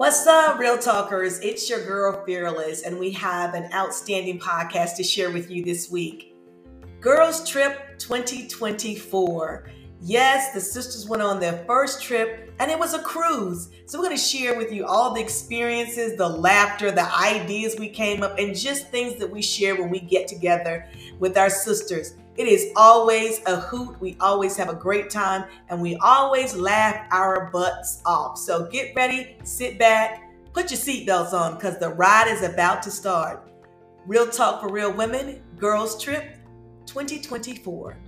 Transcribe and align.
What's 0.00 0.26
up, 0.26 0.58
Real 0.58 0.78
Talkers? 0.78 1.40
It's 1.40 1.68
your 1.68 1.84
girl 1.84 2.24
Fearless, 2.24 2.84
and 2.84 2.98
we 2.98 3.10
have 3.10 3.52
an 3.52 3.70
outstanding 3.74 4.38
podcast 4.38 4.96
to 4.96 5.02
share 5.02 5.30
with 5.30 5.50
you 5.50 5.62
this 5.62 5.90
week. 5.90 6.34
Girls 7.02 7.46
Trip 7.46 7.98
2024. 7.98 9.70
Yes, 10.00 10.54
the 10.54 10.60
sisters 10.62 11.06
went 11.06 11.22
on 11.22 11.38
their 11.38 11.62
first 11.66 12.02
trip, 12.02 12.50
and 12.60 12.70
it 12.70 12.78
was 12.78 12.94
a 12.94 13.02
cruise. 13.02 13.68
So, 13.84 13.98
we're 13.98 14.06
going 14.06 14.16
to 14.16 14.22
share 14.22 14.56
with 14.56 14.72
you 14.72 14.86
all 14.86 15.12
the 15.12 15.20
experiences, 15.20 16.16
the 16.16 16.26
laughter, 16.26 16.90
the 16.90 17.14
ideas 17.14 17.76
we 17.78 17.90
came 17.90 18.22
up, 18.22 18.38
and 18.38 18.56
just 18.56 18.88
things 18.88 19.18
that 19.18 19.30
we 19.30 19.42
share 19.42 19.76
when 19.76 19.90
we 19.90 20.00
get 20.00 20.26
together 20.26 20.88
with 21.18 21.36
our 21.36 21.50
sisters. 21.50 22.14
It 22.40 22.46
is 22.46 22.72
always 22.74 23.42
a 23.44 23.56
hoot. 23.56 24.00
We 24.00 24.16
always 24.18 24.56
have 24.56 24.70
a 24.70 24.74
great 24.74 25.10
time 25.10 25.44
and 25.68 25.78
we 25.78 25.96
always 25.96 26.56
laugh 26.56 27.06
our 27.10 27.50
butts 27.50 28.00
off. 28.06 28.38
So 28.38 28.66
get 28.68 28.94
ready, 28.96 29.36
sit 29.44 29.78
back, 29.78 30.32
put 30.54 30.70
your 30.70 30.80
seatbelts 30.80 31.34
on 31.34 31.56
because 31.56 31.78
the 31.78 31.90
ride 31.90 32.28
is 32.28 32.42
about 32.42 32.82
to 32.84 32.90
start. 32.90 33.46
Real 34.06 34.26
Talk 34.26 34.62
for 34.62 34.72
Real 34.72 34.90
Women, 34.90 35.42
Girls 35.58 36.02
Trip 36.02 36.38
2024. 36.86 37.98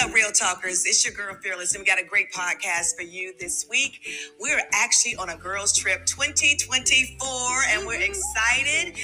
What's 0.00 0.08
up, 0.08 0.16
Real 0.16 0.32
Talkers? 0.32 0.86
It's 0.86 1.04
your 1.04 1.12
girl 1.12 1.36
Fearless, 1.42 1.74
and 1.74 1.82
we 1.82 1.86
got 1.86 2.00
a 2.00 2.04
great 2.04 2.32
podcast 2.32 2.96
for 2.96 3.02
you 3.02 3.34
this 3.38 3.66
week. 3.68 4.00
We're 4.40 4.62
actually 4.72 5.14
on 5.16 5.28
a 5.28 5.36
girls' 5.36 5.76
trip 5.76 6.06
2024, 6.06 7.28
and 7.68 7.86
we're 7.86 8.00
excited. 8.00 8.96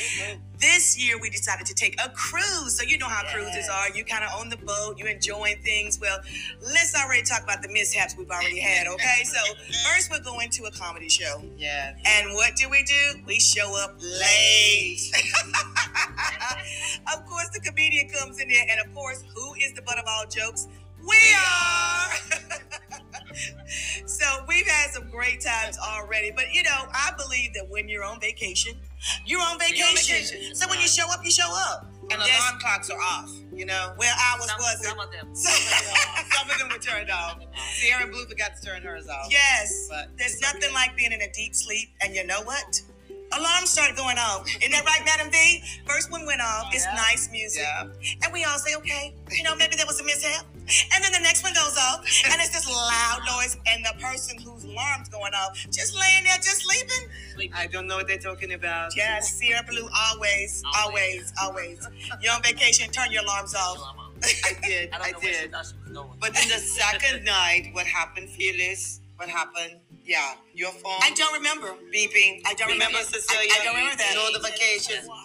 This 0.59 0.99
year, 0.99 1.19
we 1.21 1.29
decided 1.29 1.67
to 1.67 1.75
take 1.75 2.01
a 2.03 2.09
cruise. 2.09 2.79
So, 2.79 2.83
you 2.83 2.97
know 2.97 3.09
how 3.09 3.30
cruises 3.30 3.69
are. 3.69 3.91
You 3.91 4.07
kind 4.07 4.25
of 4.25 4.41
on 4.41 4.49
the 4.49 4.57
boat, 4.57 4.97
you're 4.97 5.11
enjoying 5.11 5.59
things. 5.59 6.01
Well, 6.01 6.19
let's 6.63 6.97
already 6.97 7.25
talk 7.25 7.43
about 7.43 7.60
the 7.60 7.69
mishaps 7.69 8.16
we've 8.16 8.31
already 8.31 8.59
had, 8.59 8.87
okay? 8.87 9.23
So, 9.25 9.55
first, 9.93 10.10
we're 10.10 10.21
going 10.21 10.49
to 10.49 10.65
a 10.65 10.71
comedy 10.71 11.10
show. 11.10 11.43
Yeah. 11.59 11.95
And 12.07 12.33
what 12.33 12.57
do 12.57 12.71
we 12.71 12.83
do? 12.85 13.21
We 13.27 13.38
show 13.38 13.79
up 13.79 14.01
late. 14.01 15.13
of 17.15 17.27
course, 17.27 17.51
the 17.53 17.60
comedian 17.63 18.09
comes 18.09 18.41
in 18.41 18.49
there, 18.49 18.65
and 18.71 18.81
of 18.81 18.95
course, 18.95 19.23
who 19.35 19.53
is 19.57 19.75
the 19.75 19.83
butt 19.83 19.99
of 19.99 20.07
all 20.09 20.25
jokes? 20.27 20.69
We 21.07 21.16
are. 21.35 22.09
so 24.07 24.24
we've 24.49 24.66
had 24.66 24.90
some 24.93 25.09
great 25.10 25.40
times 25.40 25.79
already. 25.79 26.30
But 26.35 26.52
you 26.52 26.63
know, 26.63 26.87
I 26.93 27.13
believe 27.16 27.54
that 27.54 27.68
when 27.68 27.88
you're 27.88 28.04
on 28.04 28.21
vacation, 28.21 28.74
you're 29.24 29.40
on 29.40 29.59
vacation. 29.59 29.95
vacation. 29.96 30.54
So 30.54 30.68
when 30.68 30.80
you 30.80 30.88
show 30.88 31.09
up, 31.10 31.21
you 31.24 31.30
show 31.30 31.51
up. 31.68 31.90
And 32.09 32.23
Yes. 32.24 32.38
alarm 32.40 32.60
clocks 32.60 32.88
are 32.88 33.01
off, 33.01 33.29
you 33.52 33.66
know? 33.66 33.93
Well, 33.98 34.15
ours 34.30 34.46
Some, 34.46 34.59
wasn't. 34.60 34.85
some 34.85 35.01
of 35.01 35.10
them. 35.10 35.35
Some 35.35 36.51
of 36.51 36.59
them 36.59 36.68
were 36.71 36.79
turned 36.79 37.10
off. 37.10 37.41
Sierra 37.74 38.07
Blue 38.07 38.24
forgot 38.26 38.52
to 38.54 38.63
turn 38.65 38.82
hers 38.82 39.09
off. 39.09 39.26
Yes. 39.29 39.88
But 39.91 40.16
There's 40.16 40.41
nothing 40.41 40.63
okay. 40.66 40.73
like 40.73 40.96
being 40.96 41.10
in 41.10 41.20
a 41.23 41.32
deep 41.32 41.52
sleep, 41.57 41.88
and 42.01 42.15
you 42.15 42.24
know 42.24 42.43
what? 42.43 42.80
Alarms 43.32 43.71
start 43.71 43.96
going 43.96 44.19
off. 44.19 44.46
Isn't 44.46 44.71
that 44.73 44.85
right, 44.85 45.02
Madam 45.05 45.30
V? 45.30 45.63
First 45.87 46.10
one 46.10 46.24
went 46.27 46.41
off. 46.41 46.73
It's 46.73 46.85
Yeah. 46.85 46.95
nice 46.95 47.29
music. 47.30 47.63
Yeah. 47.63 47.88
And 48.23 48.32
we 48.32 48.45
all 48.45 48.59
say, 48.59 48.74
okay, 48.77 49.15
you 49.32 49.43
know, 49.43 49.55
maybe 49.57 49.77
there 49.77 49.87
was 49.87 50.01
a 50.01 50.05
mishap. 50.05 50.45
And 50.95 51.05
then 51.05 51.13
the 51.13 51.21
next 51.21 51.43
one 51.45 51.54
goes 51.54 51.77
off, 51.79 52.01
and 52.24 52.41
it's 52.41 52.51
this 52.51 52.66
loud 52.69 53.21
noise, 53.27 53.57
and 53.69 53.85
the 53.87 53.95
person 54.01 54.37
whose 54.43 54.65
alarm's 54.65 55.09
going 55.09 55.32
off 55.32 55.57
just 55.71 55.95
laying 55.95 56.24
there, 56.24 56.37
just 56.37 56.63
sleeping. 56.66 57.52
I 57.54 57.66
don't 57.69 57.87
know 57.87 57.97
what 57.97 58.09
they're 58.09 58.19
talking 58.19 58.52
about. 58.52 58.97
Yes, 58.97 59.32
Sierra 59.35 59.63
Blue, 59.63 59.88
always, 60.10 60.65
always, 60.77 61.32
always. 61.41 61.87
You're 62.21 62.32
on 62.32 62.43
vacation, 62.43 62.91
turn 62.91 63.13
your 63.13 63.23
alarms 63.23 63.54
off. 63.54 63.79
I 64.44 64.54
did. 64.62 64.91
I 64.93 64.97
I 64.97 65.10
know 65.12 65.19
where 65.19 65.32
she 65.34 65.41
did. 65.43 65.53
thought 65.53 65.66
she 65.66 65.72
was 65.84 65.93
going. 65.93 66.19
But 66.21 66.34
then 66.34 66.49
the 66.49 66.59
second 66.59 67.25
night, 67.25 67.69
what 67.72 67.87
happened, 67.87 68.28
Phyllis? 68.31 69.00
What 69.16 69.28
happened? 69.28 69.76
Yeah, 70.06 70.34
your 70.55 70.71
phone 70.71 70.93
I 71.03 71.11
don't 71.17 71.34
remember. 71.34 71.75
beeping. 71.93 72.41
I 72.47 72.55
don't 72.55 72.69
Remember, 72.69 72.99
remember. 72.99 72.99
Cecilia? 73.11 73.50
I- 73.53 73.59
I 73.61 73.65
don't 73.65 73.75
remember 73.75 73.97
that. 73.97 74.15
Notifications. 74.15 75.09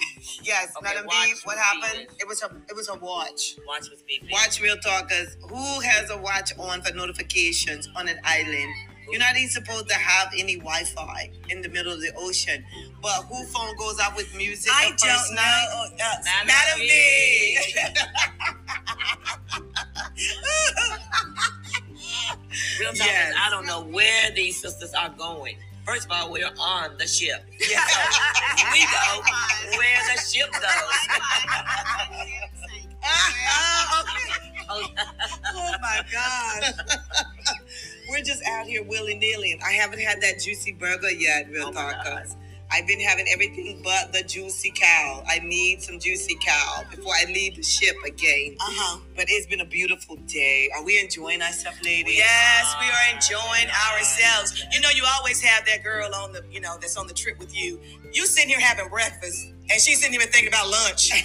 Yes, 0.43 0.71
Okay, 0.77 0.83
Madam 0.83 1.03
V. 1.03 1.07
watch 1.07 1.45
What 1.45 1.55
was 1.57 1.65
happened? 1.65 2.07
beeping. 2.07 2.19
It 2.21 2.27
was 2.27 2.41
a 2.43 2.45
it 2.69 2.75
was 2.75 2.89
a 2.89 2.95
watch. 2.95 3.55
Watch 3.67 3.89
was 3.89 4.03
beeping. 4.09 4.31
Watch 4.31 4.59
Real 4.61 4.77
Talkers. 4.77 5.35
Who 5.49 5.79
has 5.81 6.09
a 6.11 6.17
watch 6.17 6.51
on 6.59 6.81
for 6.83 6.93
notifications 6.95 7.87
on 7.95 8.07
an 8.07 8.19
island? 8.23 8.71
You're 9.09 9.19
not 9.19 9.35
even 9.35 9.49
supposed 9.49 9.87
to 9.89 9.95
have 9.95 10.31
any 10.37 10.55
Wi-Fi 10.57 11.31
in 11.49 11.61
the 11.61 11.69
middle 11.69 11.91
of 11.93 12.01
the 12.01 12.11
ocean. 12.17 12.63
But 13.01 13.23
who 13.29 13.43
phone 13.45 13.75
goes 13.77 13.99
out 13.99 14.15
with 14.15 14.33
music? 14.35 14.71
I 14.73 14.91
the 14.91 14.97
first 14.97 15.27
don't 15.27 15.35
know. 15.35 15.41
night? 15.41 15.67
Uh, 15.99 16.17
Madam 16.23 16.47
Madam 16.47 16.79
V. 16.79 17.57
Real 22.79 22.93
talk 22.93 23.07
Yes. 23.07 23.33
I 23.39 23.49
don't 23.49 23.65
know 23.65 23.81
where 23.83 24.31
these 24.31 24.61
sisters 24.61 24.93
are 24.93 25.09
going. 25.17 25.57
First 25.85 26.05
of 26.05 26.11
all, 26.11 26.31
we're 26.31 26.45
on 26.59 26.97
the 26.97 27.07
ship. 27.07 27.43
Yeah. 27.59 27.79
we 28.71 28.79
go 28.81 29.21
where 29.77 29.99
the 30.13 30.21
ship 30.21 30.51
goes. 30.51 30.61
oh 34.69 35.73
my 35.81 36.01
God. 36.11 36.73
We're 38.09 38.23
just 38.23 38.43
out 38.47 38.65
here 38.67 38.83
willy 38.83 39.15
nilly. 39.15 39.59
I 39.65 39.71
haven't 39.71 39.99
had 39.99 40.21
that 40.21 40.39
juicy 40.39 40.73
burger 40.73 41.11
yet, 41.11 41.49
Real 41.49 41.67
Oh 41.67 41.71
Talkers. 41.71 42.35
I've 42.73 42.87
been 42.87 42.99
having 43.01 43.25
everything 43.31 43.81
but 43.83 44.13
the 44.13 44.23
juicy 44.23 44.71
cow. 44.75 45.23
I 45.27 45.39
need 45.39 45.81
some 45.81 45.99
juicy 45.99 46.37
cow 46.45 46.83
before 46.89 47.13
I 47.13 47.25
leave 47.31 47.55
the 47.57 47.63
ship 47.63 47.95
again. 48.05 48.55
Uh-huh. 48.59 48.99
But 49.15 49.25
it's 49.27 49.45
been 49.47 49.59
a 49.61 49.65
beautiful 49.65 50.15
day. 50.27 50.69
Are 50.75 50.83
we 50.83 50.99
enjoying 50.99 51.41
ourselves, 51.41 51.79
ladies? 51.83 52.17
Yes, 52.17 52.75
we 52.79 52.87
are 52.87 53.15
enjoying 53.15 53.69
ourselves. 53.93 54.65
You 54.71 54.81
know, 54.81 54.89
you 54.95 55.03
always 55.17 55.41
have 55.41 55.65
that 55.65 55.83
girl 55.83 56.13
on 56.15 56.31
the, 56.31 56.43
you 56.51 56.61
know, 56.61 56.77
that's 56.79 56.97
on 56.97 57.07
the 57.07 57.13
trip 57.13 57.39
with 57.39 57.55
you. 57.55 57.79
You 58.13 58.25
sitting 58.25 58.49
here 58.49 58.59
having 58.59 58.87
breakfast, 58.89 59.47
and 59.69 59.81
she's 59.81 59.99
sitting 60.01 60.19
here 60.19 60.29
thinking 60.29 60.49
about 60.49 60.69
lunch. 60.69 61.11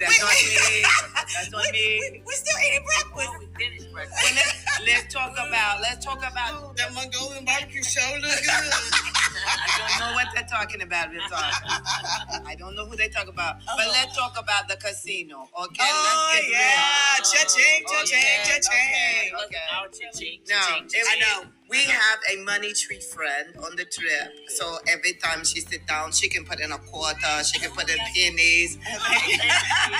That's 0.00 0.18
We- 0.18 0.24
on 0.24 0.30
me. 0.30 0.84
That's 1.14 1.52
on 1.54 1.60
we, 1.60 1.72
me. 1.72 2.10
we, 2.12 2.22
we're 2.26 2.32
still 2.32 2.56
eating 2.68 2.84
breakfast. 2.84 3.14
Well, 3.16 3.36
we 3.38 3.46
finished 3.64 3.84
Well, 3.92 4.04
breakfast. 4.04 4.34
let's, 4.34 4.86
let's 4.86 5.14
talk 5.14 5.32
about 5.32 5.80
let's 5.82 6.04
talk 6.04 6.18
about 6.18 6.76
that 6.76 6.92
Mongolian 6.94 7.44
barbecue 7.44 7.82
show 7.82 8.00
look 8.20 8.30
good. 8.44 8.72
I 9.46 9.88
don't 9.88 10.00
know 10.08 10.14
what 10.14 10.26
they're 10.34 10.44
talking 10.48 10.82
about. 10.82 11.10
Real. 11.10 11.22
I 11.30 12.54
don't 12.58 12.74
know 12.74 12.86
who 12.86 12.96
they 12.96 13.08
talk 13.08 13.28
about, 13.28 13.58
but 13.64 13.78
Uh-huh. 13.78 13.90
let's 13.92 14.16
talk 14.16 14.38
about 14.38 14.68
the 14.68 14.76
casino. 14.76 15.48
Okay, 15.64 15.82
Oh, 15.82 16.30
let's 16.34 16.42
get 16.42 16.50
yeah. 16.50 16.58
real. 16.58 17.24
Cha-ching, 17.32 17.84
cha-ching, 17.86 18.44
cha-ching. 18.44 19.32
Look 19.32 19.46
Okay. 19.46 19.56
at 19.56 19.78
our 19.78 19.88
cha-ching, 19.88 20.40
Now, 20.48 20.60
cha-ching, 20.66 20.88
it- 20.92 21.06
I 21.10 21.16
know. 21.20 21.48
We 21.68 21.78
have 21.78 22.18
a 22.32 22.42
money 22.44 22.72
tree 22.72 23.00
friend 23.00 23.56
on 23.64 23.74
the 23.76 23.84
trip, 23.84 24.32
so 24.48 24.76
every 24.88 25.14
time 25.14 25.44
she 25.44 25.60
sit 25.60 25.84
down, 25.86 26.12
she 26.12 26.28
can 26.28 26.44
put 26.44 26.60
in 26.60 26.70
a 26.70 26.78
quarter, 26.78 27.42
she 27.44 27.58
can 27.58 27.70
put 27.72 27.90
in 27.90 27.96
pennies, 28.14 28.78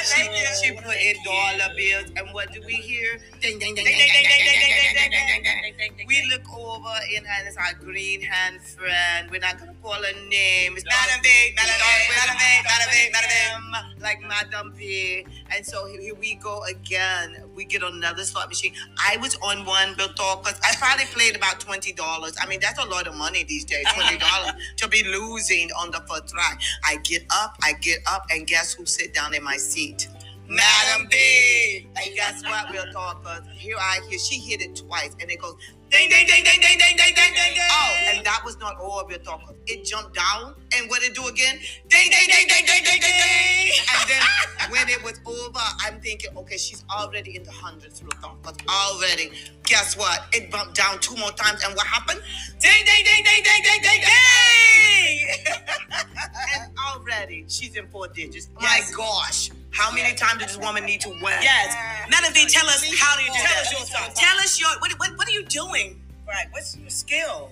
she, 0.05 0.23
she 0.63 0.73
put 0.73 0.97
in 0.97 1.17
dollar 1.25 1.75
bills, 1.77 2.13
and 2.17 2.33
what 2.33 2.53
do 2.53 2.61
we 2.65 2.75
hear? 2.75 3.19
Ding, 3.41 3.59
ding, 3.59 3.75
ding, 3.75 3.85
ding, 3.85 3.97
ding, 3.97 4.07
ding, 4.09 4.23
ding, 4.23 5.11
ding, 5.11 5.43
ding, 5.43 5.75
ding, 5.77 5.97
ding. 5.97 6.07
We 6.07 6.23
look 6.31 6.47
over 6.57 6.95
in 7.15 7.25
her, 7.25 7.47
it's 7.47 7.57
our 7.57 7.75
green 7.81 8.23
hand 8.23 8.61
friend. 8.63 9.29
We're 9.31 9.41
not 9.41 9.59
gonna 9.59 9.75
call 9.83 9.95
her 9.95 10.29
name. 10.29 10.75
It's 10.77 10.85
Madam 10.85 11.21
V, 11.23 11.29
Madam 11.57 11.75
V, 11.79 12.15
Madam 12.15 12.37
V, 12.39 12.63
Madam 12.63 12.89
V, 12.93 13.11
Madam 13.13 13.95
V. 13.97 14.03
Like 14.03 14.21
Madam 14.23 14.73
V. 14.75 15.27
And 15.55 15.67
so 15.67 15.87
here 15.87 16.15
we 16.15 16.37
go 16.37 16.63
again. 16.65 17.46
We 17.57 17.65
get 17.65 17.83
on 17.83 17.95
another 17.95 18.23
slot 18.23 18.49
machine. 18.49 18.75
I 18.99 19.17
was 19.17 19.35
on 19.37 19.65
one, 19.65 19.95
Bill 19.97 20.09
Talkers. 20.09 20.61
I 20.63 20.75
probably 20.77 21.07
played 21.07 21.35
about 21.35 21.59
twenty 21.59 21.93
dollars. 21.93 22.37
I 22.41 22.47
mean, 22.47 22.61
that's 22.61 22.79
a 22.79 22.87
lot 22.87 23.07
of 23.07 23.15
money 23.17 23.45
these 23.45 23.65
days. 23.65 23.87
Twenty 23.95 24.19
dollars 24.29 24.53
to 24.77 24.89
be 24.89 25.03
losing 25.05 25.71
on 25.73 25.91
the 25.91 26.03
first 26.09 26.29
try. 26.29 26.53
I 26.85 26.97
get 26.99 27.25
up, 27.31 27.57
I 27.63 27.73
get 27.73 28.01
up, 28.07 28.27
and 28.31 28.47
guess 28.47 28.75
who 28.75 28.85
sit 28.85 29.15
down 29.15 29.35
in 29.35 29.43
my 29.43 29.57
seat? 29.57 30.09
Madam 30.49 31.09
V. 31.11 31.89
And 31.97 32.15
guess 32.15 32.43
what, 32.45 32.71
Real 32.73 32.87
Talkers? 32.93 33.47
Here 33.55 33.77
I 33.79 34.01
hear 34.09 34.19
she 34.19 34.39
hit 34.39 34.63
it 34.63 34.77
twice, 34.77 35.17
and 35.21 35.31
it 35.31 35.41
goes 35.41 35.57
ding, 35.91 36.09
ding, 36.11 36.27
ding, 36.27 36.45
ding, 36.45 36.61
ding, 36.61 36.79
ding, 36.79 36.97
ding, 36.97 37.15
ding, 37.15 37.35
ding, 37.35 37.55
ding. 37.55 37.69
Oh, 37.71 38.15
and 38.15 38.25
that 38.27 38.43
was 38.45 38.59
not 38.59 38.77
all 38.79 39.05
Real 39.09 39.19
Talkers. 39.19 39.57
It 39.67 39.85
jumped 39.85 40.15
down, 40.15 40.55
and 40.77 40.89
what 40.89 41.03
it 41.03 41.15
do 41.15 41.27
again? 41.27 41.59
Ding, 41.89 42.11
ding, 42.11 42.29
ding, 42.29 42.47
ding, 42.49 42.65
ding, 42.67 42.85
ding, 42.85 43.01
ding, 43.01 43.17
ding. 43.19 43.73
And 43.91 44.11
then 44.11 44.71
when 44.71 44.89
it 44.89 45.03
was 45.03 45.21
over, 45.27 45.61
I'm 45.81 46.01
thinking, 46.01 46.31
okay, 46.37 46.57
she's 46.57 46.85
already 46.91 47.37
in 47.37 47.43
the 47.43 47.53
hundreds, 47.53 48.03
Real 48.03 48.11
Talkers. 48.23 48.57
Already. 48.69 49.33
Guess 49.65 49.97
what? 49.97 50.27
It 50.33 50.51
bumped 50.51 50.77
down 50.77 51.01
two 51.01 51.17
more 51.17 51.33
times, 51.33 51.63
and 51.65 51.75
what 51.75 51.87
happened? 51.87 52.21
Ding, 52.61 52.85
ding, 52.85 53.05
ding, 53.05 53.25
ding, 53.25 53.43
ding, 53.43 53.63
ding, 53.63 53.83
ding, 53.83 54.01
ding. 54.01 54.86
And 55.07 56.73
already 56.91 57.45
she's 57.49 57.77
in 57.77 57.87
four 57.89 58.09
digits. 58.09 58.49
Yes. 58.61 58.91
My 58.93 58.97
gosh. 58.97 59.51
How 59.71 59.93
many 59.93 60.15
times 60.15 60.41
does 60.43 60.57
this 60.57 60.59
woman 60.65 60.85
need 60.85 61.01
to 61.03 61.11
win? 61.11 61.37
Yes. 61.43 61.75
Madam 62.11 62.33
V, 62.33 62.47
tell 62.49 62.67
us 62.67 62.83
how 62.99 63.17
do 63.17 63.23
you 63.25 63.31
do 63.31 63.39
Tell 63.39 63.61
us 63.61 63.73
your 63.73 63.87
song. 63.87 64.11
Tell 64.15 64.37
us 64.39 64.59
your 64.61 64.71
what, 64.81 64.93
what, 64.99 65.11
what 65.19 65.29
are 65.29 65.33
you 65.33 65.45
doing? 65.45 66.01
Right. 66.27 66.47
What's 66.51 66.77
your 66.77 66.91
skill? 66.91 67.51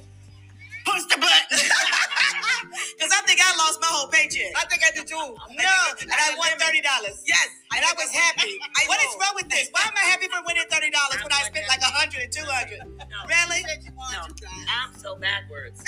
Push 0.85 1.03
the 1.05 1.17
button. 1.21 1.59
Because 2.97 3.11
I 3.13 3.21
think 3.27 3.41
I 3.43 3.51
lost 3.59 3.79
my 3.81 3.91
whole 3.91 4.09
paycheck. 4.09 4.51
I 4.57 4.65
think 4.67 4.83
I 4.83 4.91
did 4.95 5.07
too. 5.07 5.15
No, 5.19 5.75
and 6.01 6.11
I 6.11 6.35
won 6.39 6.51
thirty 6.59 6.81
dollars. 6.81 7.23
Yes. 7.27 7.49
And 7.75 7.83
I 7.83 7.93
was 7.99 8.11
happy. 8.11 8.55
I 8.63 8.87
What 8.87 8.99
is 9.03 9.13
wrong 9.19 9.35
with 9.35 9.49
this? 9.51 9.69
Why 9.75 9.83
am 9.87 9.95
I 9.99 10.07
happy 10.11 10.27
for 10.31 10.39
winning 10.47 10.67
thirty 10.71 10.91
dollars 10.91 11.19
when 11.23 11.33
I 11.33 11.43
spent 11.47 11.67
like 11.69 11.83
a 11.83 11.91
hundred 11.91 12.14
and 12.25 12.33
two 12.33 12.45
hundred? 12.47 12.81
Really? 13.29 13.63
No, 13.97 14.23
I'm 14.69 14.95
so 14.97 15.17
backwards. 15.17 15.83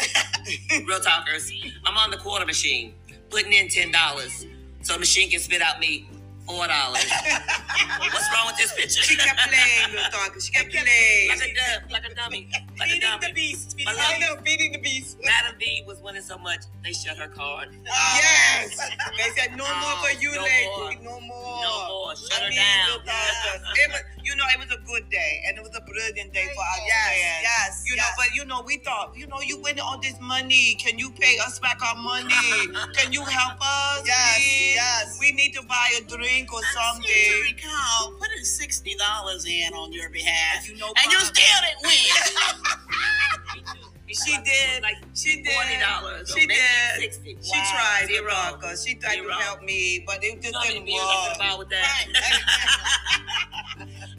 Real 0.87 1.01
talkers. 1.01 1.51
I'm 1.85 1.97
on 1.97 2.11
the 2.11 2.19
quarter 2.19 2.45
machine, 2.47 2.95
putting 3.31 3.53
in 3.53 3.69
ten 3.69 3.91
dollars, 3.91 4.47
so 4.83 4.93
the 4.95 4.99
machine 4.99 5.31
can 5.31 5.41
spit 5.41 5.63
out 5.63 5.81
me 5.81 6.09
four 6.47 6.67
dollars. 6.67 7.05
What's 7.99 8.29
wrong 8.35 8.47
with 8.47 8.57
this 8.59 8.73
picture? 8.75 9.03
She 9.03 9.17
kept 9.17 9.41
playing, 9.41 9.95
real 9.95 10.03
talk. 10.11 10.39
She 10.41 10.53
kept 10.53 10.71
playing. 10.71 11.29
like 11.31 11.43
a 11.43 11.55
dumb, 11.55 11.91
like 11.91 12.05
a 12.11 12.15
dummy, 12.15 12.49
like 12.79 12.89
Feeding 12.91 13.01
the 13.01 13.19
dummy. 13.21 13.33
beast. 13.33 13.77
Feeding 13.77 13.95
I 13.99 14.19
know, 14.19 14.37
feeding 14.45 14.73
the 14.73 14.79
beast. 14.79 15.17
Madam 15.25 15.59
V 15.59 15.83
was 15.87 16.01
winning 16.03 16.23
so 16.23 16.37
much 16.39 16.65
they 16.85 16.93
shut 16.93 17.17
her 17.17 17.29
card. 17.29 17.69
Yes. 17.87 18.79
They 19.17 19.31
said 19.37 19.57
no 19.57 19.65
more 19.65 19.97
for 20.03 20.11
um, 20.11 20.17
you, 20.21 20.35
No 20.35 20.43
lady. 20.43 20.99
No 21.05 21.21
more. 21.21 21.63
No 21.63 21.89
more. 21.89 22.17
Shut 22.17 22.41
I 22.41 22.45
her 22.45 22.49
mean, 22.51 22.59
down. 22.59 22.89
real 22.89 22.99
talk. 23.05 23.77
It 23.77 23.91
was, 23.91 24.01
you 24.25 24.35
know, 24.37 24.45
it 24.53 24.59
was 24.59 24.71
a 24.73 24.81
good 24.87 25.09
day, 25.11 25.43
and 25.47 25.57
it 25.59 25.63
was 25.63 25.77
a 25.77 25.81
brilliant 25.83 26.33
day 26.33 26.49
for 26.55 26.63
us. 26.63 26.81
Yes, 26.87 27.09
fans. 27.09 27.43
yes, 27.43 27.85
You 27.87 27.95
yes. 27.97 28.05
know, 28.05 28.11
but 28.17 28.35
you 28.35 28.45
know, 28.45 28.63
we 28.67 28.79
thought, 28.79 29.13
you 29.17 29.27
know, 29.27 29.41
you 29.41 29.61
win 29.61 29.79
all 29.81 29.99
this 30.01 30.19
money. 30.21 30.75
Can 30.81 30.99
you 30.99 31.11
pay 31.11 31.37
us 31.47 31.59
back 31.61 31.79
our 31.83 31.95
money? 31.97 32.35
Can 32.97 33.13
you 33.13 33.23
help 33.25 33.59
us? 33.61 34.03
Yes, 34.07 34.37
please? 34.37 34.75
yes. 34.75 35.19
We 35.21 35.33
need 35.33 35.53
to 35.55 35.63
buy 35.63 35.89
a 35.99 36.03
drink 36.05 36.53
or 36.53 36.61
I 36.61 36.95
seem 36.95 37.03
to 37.03 37.09
something. 37.09 37.55
recall 37.55 38.13
putting 38.19 38.45
sixty 38.45 38.95
dollars 38.97 39.45
in 39.47 39.73
on 39.75 39.93
your 39.93 40.11
behalf, 40.11 40.69
You 40.69 40.77
know, 40.77 40.93
and 40.97 41.13
you 41.13 41.19
Bob- 41.19 41.35
still 41.35 41.61
didn't 41.63 41.83
win. 41.85 42.66
She 44.25 44.37
did. 44.45 44.83
Like 44.83 44.97
She 45.15 45.43
did. 45.43 45.53
forty 45.53 45.79
dollars. 45.81 46.33
She 46.37 46.47
did. 46.47 46.57
Sixty. 46.99 47.37
She 47.43 47.51
tried, 47.53 48.05
Zero. 48.07 48.75
She 48.85 48.95
tried 48.95 49.15
Zero. 49.15 49.29
to 49.29 49.35
help 49.35 49.63
me, 49.63 50.03
but 50.07 50.23
it 50.25 50.43
just 50.43 50.47
You 50.47 50.53
know 50.53 50.59
how 50.59 50.65
many 50.65 50.75
didn't 50.75 50.87
views 50.87 51.01
I 51.03 51.35
could 51.39 51.49
work. 51.51 51.59
with 51.59 51.69
that? 51.71 52.07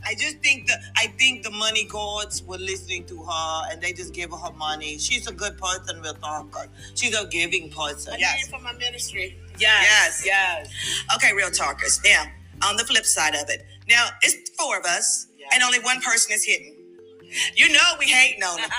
I 0.05 0.15
just 0.15 0.37
think 0.39 0.67
the 0.67 0.75
I 0.95 1.07
think 1.07 1.43
the 1.43 1.51
money 1.51 1.85
gods 1.85 2.43
were 2.43 2.57
listening 2.57 3.05
to 3.05 3.23
her 3.23 3.61
and 3.71 3.81
they 3.81 3.93
just 3.93 4.13
gave 4.13 4.31
her 4.31 4.37
her 4.37 4.53
money. 4.53 4.97
She's 4.97 5.27
a 5.27 5.33
good 5.33 5.57
person, 5.57 6.01
we'll 6.01 6.13
talk. 6.15 6.69
She's 6.95 7.15
a 7.15 7.25
giving 7.27 7.69
person. 7.71 8.13
I 8.13 8.17
Yes. 8.19 8.47
for 8.49 8.59
my 8.59 8.73
ministry. 8.73 9.37
Yes. 9.59 10.23
Yes. 10.25 10.69
Okay, 11.15 11.33
real 11.33 11.49
talkers. 11.49 11.99
Now, 12.05 12.25
on 12.69 12.77
the 12.77 12.85
flip 12.85 13.05
side 13.05 13.35
of 13.35 13.49
it, 13.49 13.65
now 13.89 14.07
it's 14.21 14.49
four 14.51 14.77
of 14.77 14.85
us, 14.85 15.27
and 15.51 15.63
only 15.63 15.79
one 15.79 15.99
person 16.01 16.31
is 16.33 16.43
hidden. 16.43 16.75
You 17.55 17.69
know 17.69 17.87
we 17.99 18.05
hating 18.05 18.43
on 18.43 18.59
her. 18.59 18.69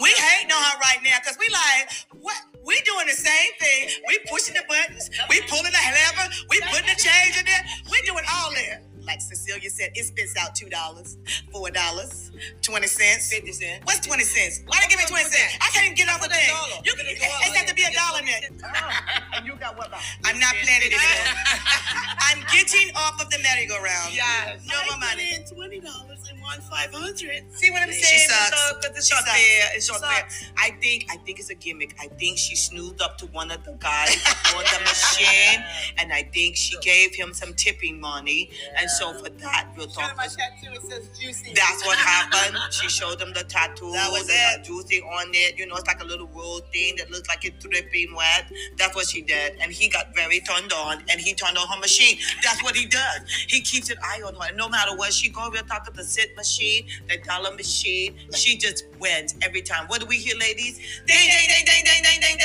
we 0.00 0.10
hating 0.10 0.52
on 0.52 0.62
her 0.62 0.78
right 0.80 0.98
now 1.04 1.18
because 1.22 1.38
we 1.38 1.46
like, 1.52 1.90
what? 2.20 2.36
We 2.64 2.80
doing 2.82 3.06
the 3.06 3.18
same 3.18 3.52
thing. 3.58 3.88
We 4.06 4.18
pushing 4.30 4.54
the 4.54 4.62
buttons. 4.68 5.10
We 5.28 5.40
pulling 5.48 5.64
the 5.64 5.72
lever. 5.72 6.30
We 6.48 6.60
putting 6.70 6.86
the 6.86 6.98
change 7.00 7.38
in 7.38 7.44
there. 7.44 7.64
We 7.90 8.00
doing 8.02 8.24
all 8.30 8.50
that. 8.52 8.82
Like 9.04 9.20
Cecilia 9.20 9.68
said, 9.68 9.90
it 9.96 10.04
spits 10.04 10.36
out 10.38 10.54
two 10.54 10.68
dollars, 10.70 11.18
four 11.50 11.70
dollars, 11.70 12.30
twenty 12.62 12.86
cents, 12.86 13.30
fifty 13.34 13.50
cents. 13.50 13.84
What's 13.84 14.06
twenty 14.06 14.22
cents? 14.22 14.62
Why 14.66 14.78
they 14.80 14.86
give 14.88 14.98
me 14.98 15.06
twenty 15.08 15.24
cents? 15.24 15.56
I 15.60 15.70
can't 15.74 15.86
even 15.86 15.96
get 15.96 16.08
off 16.08 16.22
the 16.22 16.28
thing. 16.28 16.54
You 16.84 16.94
can, 16.94 17.06
it 17.06 17.18
has 17.18 17.52
got 17.52 17.66
to 17.66 17.74
be 17.74 17.82
a 17.82 17.90
dollar 17.90 18.20
in 18.20 18.26
there. 18.26 18.38
Uh-huh. 18.62 19.20
And 19.36 19.46
you 19.46 19.56
got 19.56 19.76
what 19.76 19.88
about? 19.88 20.00
I'm 20.24 20.38
not 20.38 20.54
playing 20.62 20.82
it 20.86 20.94
anymore. 20.94 21.34
I'm 22.30 22.40
getting 22.54 22.94
off 22.94 23.20
of 23.20 23.28
the 23.30 23.38
merry-go-round. 23.42 24.14
Yes. 24.14 24.62
No 24.68 24.76
more 24.86 24.98
money. 25.00 25.34
in 25.34 25.44
twenty 25.46 25.80
dollars 25.80 26.10
and 26.10 26.11
won 26.42 26.60
five 26.62 26.92
hundred. 26.92 27.44
See 27.56 27.70
what 27.70 27.82
I'm 27.82 27.92
She 27.92 28.02
saying? 28.02 28.28
sucks. 28.28 28.72
Because 28.82 28.96
it's 28.98 29.08
She 29.08 29.14
not 29.14 29.24
sucks. 29.24 29.38
fair. 29.38 29.68
It's 29.74 29.86
She 29.86 29.92
not 29.92 30.02
fair. 30.02 30.28
I 30.58 30.70
think 30.80 31.06
I 31.10 31.16
think 31.18 31.38
it's 31.38 31.50
a 31.50 31.54
gimmick. 31.54 31.94
I 32.00 32.08
think 32.08 32.38
she 32.38 32.56
snoozed 32.56 33.00
up 33.00 33.18
to 33.18 33.26
one 33.26 33.50
of 33.50 33.64
the 33.64 33.72
guys 33.72 34.16
on 34.56 34.64
the 34.64 34.80
machine, 34.84 35.62
and 35.98 36.12
I 36.12 36.24
think 36.34 36.56
she 36.56 36.76
gave 36.80 37.14
him 37.14 37.32
some 37.34 37.54
tipping 37.54 38.00
money. 38.00 38.50
And 38.78 38.90
so 38.90 39.12
for 39.14 39.28
that, 39.30 39.68
we'll 39.76 39.86
talk. 39.86 40.14
tattoo. 40.16 40.72
It 40.72 40.82
says 40.82 41.08
juicy. 41.18 41.52
That's 41.54 41.84
what 41.86 41.96
happened. 41.98 42.58
She 42.72 42.88
showed 42.88 43.20
him 43.20 43.32
the 43.32 43.44
tattoo. 43.44 43.92
That 43.92 44.10
was 44.10 44.26
it. 44.28 44.64
Juicy 44.64 45.00
on 45.02 45.28
it. 45.34 45.58
You 45.58 45.66
know, 45.66 45.76
it's 45.76 45.86
like 45.86 46.02
a 46.02 46.06
little 46.06 46.26
roll 46.28 46.60
thing 46.72 46.94
that 46.98 47.10
looks 47.10 47.28
like 47.28 47.44
it's 47.44 47.64
dripping 47.64 48.14
wet. 48.14 48.50
That's 48.76 48.94
what 48.94 49.06
she 49.06 49.20
did. 49.22 49.56
And 49.60 49.70
he 49.72 49.88
got 49.88 50.14
very 50.14 50.40
turned 50.40 50.72
on 50.72 51.02
and 51.10 51.20
he 51.20 51.34
turned 51.34 51.58
on 51.58 51.66
her 51.68 51.78
machine. 51.78 52.18
That's 52.42 52.62
what 52.62 52.74
he 52.76 52.86
does. 52.86 53.20
He 53.48 53.60
keeps 53.60 53.90
an 53.90 53.98
eye 54.02 54.22
on 54.26 54.34
her. 54.34 54.48
And 54.48 54.56
no 54.56 54.68
matter 54.68 54.96
where 54.96 55.10
she 55.12 55.28
goes, 55.28 55.50
we'll 55.52 55.62
talk 55.64 55.84
to 55.86 55.92
the 55.92 56.02
sit 56.04 56.34
machine, 56.42 56.86
the 57.08 57.18
dollar 57.18 57.54
machine. 57.54 58.16
She 58.34 58.58
just 58.58 58.84
wins 58.98 59.36
every 59.42 59.62
time. 59.62 59.86
What 59.86 60.00
do 60.00 60.06
we 60.06 60.16
hear, 60.16 60.36
ladies? 60.36 60.76
Ding, 61.06 61.28
ding, 61.32 61.48
ding, 61.48 61.64
ding, 61.64 61.84
ding, 61.84 62.02
ding, 62.02 62.20
ding, 62.20 62.38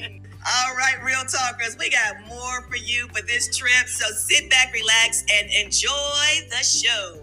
ding. 0.00 0.26
All 0.46 0.76
right, 0.76 1.02
real 1.02 1.24
talkers, 1.24 1.76
we 1.76 1.90
got 1.90 2.24
more 2.28 2.62
for 2.68 2.76
you 2.76 3.08
for 3.08 3.22
this 3.22 3.56
trip. 3.56 3.88
So 3.88 4.06
sit 4.14 4.48
back, 4.48 4.72
relax, 4.72 5.24
and 5.32 5.50
enjoy 5.50 6.48
the 6.50 6.62
show. 6.62 7.20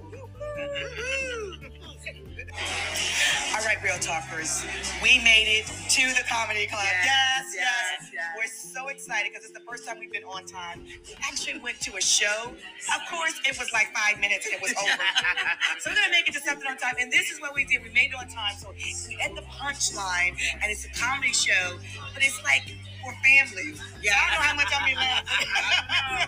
All 3.54 3.68
right, 3.68 3.78
real 3.84 4.00
talkers, 4.00 4.66
we 5.04 5.20
made 5.20 5.46
it 5.46 5.68
to 5.68 6.04
the 6.18 6.24
comedy 6.28 6.66
club. 6.68 6.82
Yes, 6.82 7.54
yes. 7.54 7.54
yes, 7.54 8.10
yes. 8.14 8.26
We're 8.38 8.48
so 8.50 8.88
excited 8.88 9.32
because 9.32 9.46
it's 9.46 9.54
the 9.54 9.66
first 9.70 9.86
time 9.86 10.00
we've 10.00 10.12
been 10.12 10.24
on 10.24 10.46
time. 10.46 10.84
We 10.88 11.14
actually 11.30 11.60
went 11.60 11.80
to 11.82 11.96
a 11.96 12.02
show. 12.02 12.50
Of 12.50 13.02
course, 13.12 13.40
it 13.46 13.60
was 13.60 13.72
like 13.74 13.94
five 13.94 14.20
minutes 14.20 14.48
and 14.48 14.56
it 14.56 14.62
was 14.62 14.74
over. 14.82 14.90
so 15.80 15.92
we're 15.92 15.96
gonna 15.96 16.12
make 16.12 16.28
it 16.28 16.34
to 16.36 16.42
something 16.42 16.66
on 16.68 16.78
time. 16.78 16.96
And 17.00 17.12
this 17.12 17.30
is 17.30 17.42
what 17.42 17.54
we 17.54 17.66
did. 17.66 17.84
We 17.84 17.92
made 17.92 18.12
it 18.12 18.18
on 18.18 18.28
time. 18.30 18.56
So 18.58 18.74
we 18.74 18.96
at 19.22 19.36
the 19.36 19.44
punchline, 19.46 20.34
and 20.64 20.72
it's 20.72 20.86
a 20.86 20.90
comedy 20.98 21.34
show, 21.34 21.78
but 22.14 22.24
it's 22.24 22.42
like 22.44 22.66
for 23.04 23.14
families. 23.22 23.82
Yeah, 24.02 24.14
I 24.16 24.26
don't 24.26 24.42
know 24.42 24.48
how 24.48 24.56
much 24.56 24.72
I'm 24.74 24.96
laughing. 24.96 25.48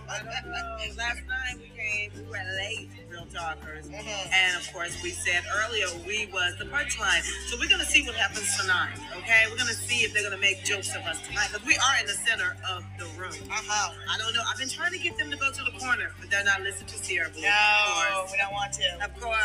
I 0.06 0.20
don't 0.22 0.52
know. 0.52 0.98
Last 0.98 1.22
night 1.26 1.58
we 1.58 1.73
came, 1.84 2.12
we 2.16 2.24
were 2.24 2.44
late, 2.58 2.90
real 3.10 3.26
talkers. 3.28 3.88
Mhm. 3.88 4.32
And 4.34 4.58
of 4.58 4.72
course, 4.72 4.96
we 5.04 5.12
said 5.12 5.44
earlier 5.54 5.88
we 6.08 6.28
was 6.28 6.56
the 6.58 6.66
punchline. 6.66 7.24
So 7.50 7.58
we're 7.58 7.70
gonna 7.70 7.86
see 7.86 8.04
what 8.04 8.16
happens 8.16 8.56
tonight. 8.58 8.98
Okay, 9.18 9.46
we're 9.50 9.58
gonna 9.58 9.74
see 9.74 10.04
if 10.04 10.14
they're 10.14 10.24
gonna 10.24 10.38
make 10.38 10.64
jokes 10.64 10.96
of 10.96 11.04
us 11.04 11.20
tonight 11.28 11.50
because 11.52 11.66
we 11.68 11.76
are 11.78 11.98
in 12.00 12.06
the 12.08 12.14
center 12.14 12.56
of 12.70 12.84
the 12.98 13.06
room. 13.20 13.34
Uh-huh. 13.52 13.94
I 14.10 14.18
don't 14.18 14.34
know. 14.34 14.44
I've 14.50 14.58
been 14.58 14.70
trying 14.70 14.92
to 14.94 15.00
get 15.00 15.18
them 15.18 15.30
to 15.32 15.38
go 15.38 15.52
to 15.52 15.64
the 15.64 15.72
corner, 15.80 16.12
but 16.20 16.30
they're 16.30 16.44
not 16.44 16.62
listening 16.62 16.88
to 16.88 16.98
Sierra 17.04 17.30
Blue. 17.30 17.42
No, 17.42 18.28
we 18.32 18.38
don't 18.38 18.54
want 18.54 18.74
to. 18.74 18.82
course. 18.82 19.04
Of 19.06 19.22
course. 19.22 19.38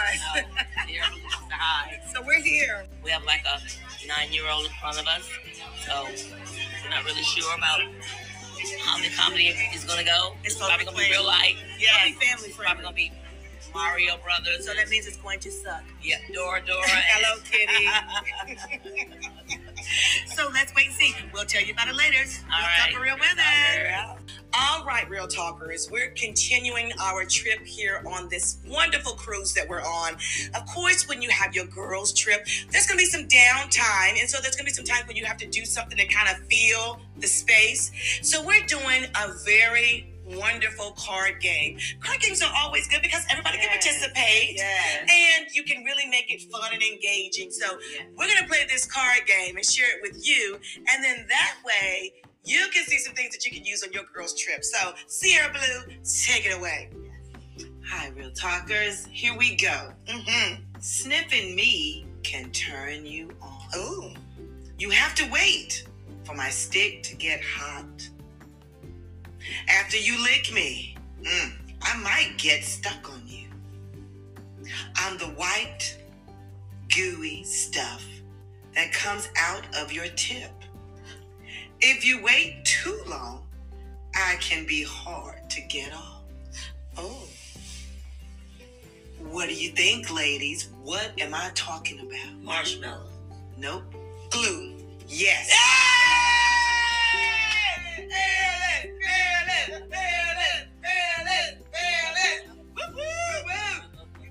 High. 1.50 2.00
so 2.12 2.22
we're 2.22 2.40
here. 2.42 2.86
We 3.02 3.10
have 3.10 3.24
like 3.24 3.44
a 3.46 3.60
nine-year-old 4.06 4.66
in 4.66 4.72
front 4.80 4.98
of 5.00 5.06
us, 5.06 5.28
so 5.86 6.06
we're 6.84 6.90
not 6.90 7.04
really 7.04 7.22
sure 7.22 7.54
about 7.56 7.80
how 8.84 8.98
the 8.98 9.08
comedy 9.16 9.48
is 9.74 9.84
gonna 9.84 10.04
go. 10.04 10.34
It's 10.44 10.54
It's 10.54 10.60
gonna 10.60 10.74
probably 10.76 10.84
be 10.84 10.90
gonna 10.92 11.04
be 11.08 11.10
real 11.12 11.24
light. 11.26 11.56
Yes. 11.78 11.90
Happy 11.96 12.12
family 12.12 12.48
It's 12.48 12.56
probably 12.56 12.82
friendly. 12.82 12.82
gonna 12.82 12.94
be 12.96 13.12
Mario 13.74 14.16
Brothers. 14.24 14.64
So 14.66 14.74
that 14.74 14.88
means 14.88 15.06
it's 15.06 15.16
going 15.18 15.40
to 15.40 15.50
suck. 15.50 15.82
yeah, 16.02 16.16
Dora 16.34 16.60
Dora. 16.64 16.82
Hello, 16.88 17.40
Kitty. 17.44 17.86
so 20.34 20.48
let's 20.52 20.74
wait 20.74 20.86
and 20.86 20.94
see. 20.96 21.14
We'll 21.32 21.44
tell 21.44 21.62
you 21.62 21.72
about 21.74 21.88
it 21.88 21.94
later. 21.96 22.18
All 22.52 22.58
Real 22.58 23.00
right. 23.00 23.00
Real 23.00 23.18
Weather. 23.18 24.18
All 24.54 24.84
right, 24.84 25.08
Real 25.10 25.28
Talkers, 25.28 25.90
we're 25.90 26.10
continuing 26.10 26.92
our 27.00 27.24
trip 27.24 27.60
here 27.64 28.02
on 28.10 28.28
this 28.28 28.58
wonderful 28.66 29.12
cruise 29.12 29.52
that 29.54 29.68
we're 29.68 29.82
on. 29.82 30.14
Of 30.54 30.66
course, 30.66 31.06
when 31.06 31.20
you 31.20 31.28
have 31.30 31.54
your 31.54 31.66
girls' 31.66 32.12
trip, 32.12 32.46
there's 32.70 32.86
going 32.86 32.98
to 32.98 33.02
be 33.02 33.06
some 33.06 33.28
downtime. 33.28 34.18
And 34.18 34.28
so 34.28 34.40
there's 34.40 34.56
going 34.56 34.64
to 34.66 34.70
be 34.70 34.74
some 34.74 34.84
time 34.84 35.06
when 35.06 35.16
you 35.16 35.24
have 35.26 35.36
to 35.38 35.46
do 35.46 35.64
something 35.64 35.98
to 35.98 36.06
kind 36.06 36.28
of 36.30 36.46
feel 36.46 37.00
the 37.18 37.26
space. 37.26 37.92
So 38.22 38.44
we're 38.44 38.64
doing 38.66 39.04
a 39.14 39.32
very 39.44 40.14
wonderful 40.24 40.94
card 40.98 41.40
game. 41.40 41.78
Card 42.00 42.20
games 42.20 42.42
are 42.42 42.52
always 42.56 42.88
good 42.88 43.02
because 43.02 43.24
everybody 43.30 43.58
can 43.58 43.68
participate. 43.68 44.56
Yes. 44.56 45.08
And 45.10 45.46
you 45.52 45.62
can 45.62 45.84
really 45.84 46.06
make 46.06 46.30
it 46.32 46.42
fun 46.50 46.70
and 46.72 46.82
engaging. 46.82 47.50
So 47.50 47.78
we're 48.16 48.28
gonna 48.28 48.46
play 48.46 48.66
this 48.68 48.84
card 48.84 49.26
game 49.26 49.56
and 49.56 49.64
share 49.64 49.96
it 49.96 50.02
with 50.02 50.26
you, 50.26 50.60
and 50.76 51.02
then 51.02 51.26
that 51.28 51.54
way 51.64 52.12
you 52.48 52.66
can 52.72 52.84
see 52.84 52.98
some 52.98 53.14
things 53.14 53.34
that 53.34 53.44
you 53.44 53.52
can 53.52 53.64
use 53.64 53.82
on 53.82 53.92
your 53.92 54.04
girls' 54.14 54.34
trip. 54.34 54.64
So 54.64 54.94
Sierra 55.06 55.52
Blue, 55.52 55.94
take 56.26 56.46
it 56.46 56.56
away. 56.56 56.88
Hi, 57.86 58.08
real 58.16 58.30
talkers. 58.30 59.06
Here 59.10 59.36
we 59.36 59.56
go. 59.56 59.92
Mm-hmm. 60.06 60.62
Sniffing 60.80 61.54
me 61.54 62.06
can 62.22 62.50
turn 62.52 63.04
you 63.04 63.30
on. 63.42 63.60
Ooh. 63.76 64.14
You 64.78 64.90
have 64.90 65.14
to 65.16 65.28
wait 65.30 65.86
for 66.24 66.34
my 66.34 66.48
stick 66.48 67.02
to 67.04 67.16
get 67.16 67.40
hot. 67.42 68.08
After 69.68 69.96
you 69.96 70.22
lick 70.22 70.52
me, 70.52 70.96
mm, 71.22 71.52
I 71.82 71.96
might 71.98 72.34
get 72.38 72.64
stuck 72.64 73.10
on 73.12 73.22
you. 73.26 73.48
I'm 74.96 75.18
the 75.18 75.26
white, 75.26 75.96
gooey 76.94 77.44
stuff 77.44 78.06
that 78.74 78.92
comes 78.92 79.28
out 79.38 79.64
of 79.76 79.92
your 79.92 80.08
tip. 80.08 80.57
If 81.80 82.04
you 82.04 82.20
wait 82.22 82.64
too 82.64 83.00
long, 83.06 83.46
I 84.14 84.36
can 84.40 84.66
be 84.66 84.82
hard 84.82 85.48
to 85.50 85.60
get 85.62 85.92
off. 85.92 86.24
Oh. 86.96 87.28
What 89.20 89.48
do 89.48 89.54
you 89.54 89.70
think, 89.70 90.12
ladies? 90.12 90.70
What 90.82 91.12
am 91.20 91.34
I 91.34 91.50
talking 91.54 92.00
about? 92.00 92.42
Marshmallow. 92.42 93.06
Nope. 93.56 93.84
Glue. 94.30 94.74
Yes. 95.06 95.52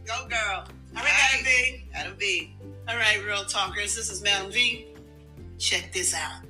Go, 0.05 0.27
girl. 0.27 0.65
All 0.95 1.03
right, 1.03 1.77
Madam 1.93 2.15
V. 2.17 2.55
All 2.87 2.95
right, 2.95 3.23
real 3.25 3.45
talkers. 3.45 3.95
This 3.95 4.09
is 4.09 4.21
Madam 4.21 4.51
V. 4.51 4.87
Check 5.57 5.91
this 5.93 6.13
out. 6.13 6.46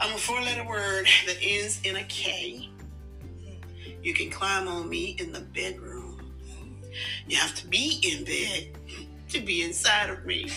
I'm 0.00 0.14
a 0.14 0.18
four 0.18 0.40
letter 0.40 0.64
word 0.64 1.06
that 1.26 1.36
ends 1.42 1.80
in 1.84 1.96
a 1.96 2.04
K. 2.04 2.70
You 4.02 4.14
can 4.14 4.30
climb 4.30 4.66
on 4.66 4.88
me 4.88 5.14
in 5.18 5.30
the 5.30 5.40
bedroom. 5.40 6.32
You 7.28 7.36
have 7.36 7.54
to 7.56 7.66
be 7.66 8.00
in 8.02 8.24
bed 8.24 8.78
to 9.28 9.40
be 9.40 9.62
inside 9.62 10.08
of 10.08 10.24
me. 10.24 10.50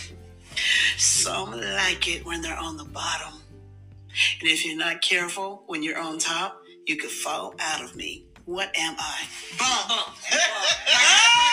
Some 0.98 1.52
like 1.52 2.08
it 2.08 2.26
when 2.26 2.42
they're 2.42 2.58
on 2.58 2.78
the 2.78 2.86
bottom. 2.86 3.34
And 4.40 4.50
if 4.50 4.66
you're 4.66 4.78
not 4.78 5.02
careful 5.02 5.64
when 5.68 5.84
you're 5.84 6.00
on 6.00 6.20
top, 6.20 6.62
you 6.86 6.96
could 6.96 7.12
fall 7.12 7.54
out 7.60 7.84
of 7.84 7.98
me. 7.98 8.26
What 8.46 8.72
am 8.78 8.96
I? 8.98 9.28
Bump. 9.60 9.90
Bump. 9.90 10.18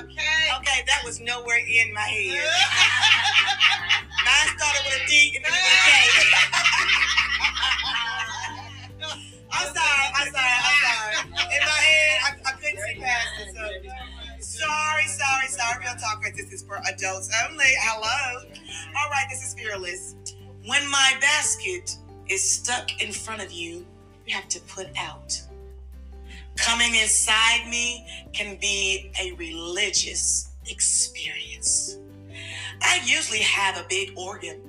Okay, 0.00 0.49
that 1.00 1.06
was 1.06 1.20
nowhere 1.20 1.58
in 1.58 1.94
my 1.94 2.00
head. 2.00 2.44
Mine 4.24 4.48
started 4.58 4.82
with 4.84 5.00
a 5.00 5.06
D 5.08 5.32
and 5.36 5.44
then 5.44 5.52
with 5.52 5.60
a 5.60 5.80
K. 5.88 5.92
I'm 9.52 9.74
sorry, 9.74 10.06
I'm 10.14 10.28
sorry, 10.32 10.56
I'm 10.60 10.76
sorry. 10.84 11.16
In 11.56 11.62
my 11.64 11.80
head, 11.88 12.20
I, 12.20 12.28
I 12.44 12.52
couldn't 12.52 12.80
see 12.84 13.00
past 13.00 13.28
it. 13.40 13.48
So. 13.56 13.64
Sorry, 14.40 15.06
sorry, 15.06 15.48
sorry. 15.48 15.84
Real 15.84 15.94
talk. 15.94 16.22
This 16.36 16.52
is 16.52 16.62
for 16.62 16.76
adults 16.86 17.30
only. 17.48 17.64
Hello. 17.80 18.44
All 18.44 19.10
right, 19.10 19.26
this 19.30 19.42
is 19.42 19.54
fearless. 19.54 20.16
When 20.66 20.90
my 20.90 21.14
basket 21.20 21.96
is 22.28 22.42
stuck 22.42 23.02
in 23.02 23.10
front 23.12 23.42
of 23.42 23.50
you, 23.50 23.86
you 24.26 24.34
have 24.34 24.48
to 24.48 24.60
put 24.60 24.88
out. 24.98 25.40
Coming 26.56 26.94
inside 26.94 27.66
me 27.70 28.06
can 28.34 28.58
be 28.60 29.10
a 29.18 29.32
religious 29.32 30.49
experience. 30.66 31.98
I 32.82 33.00
usually 33.04 33.40
have 33.40 33.76
a 33.76 33.84
big 33.88 34.12
organ. 34.16 34.60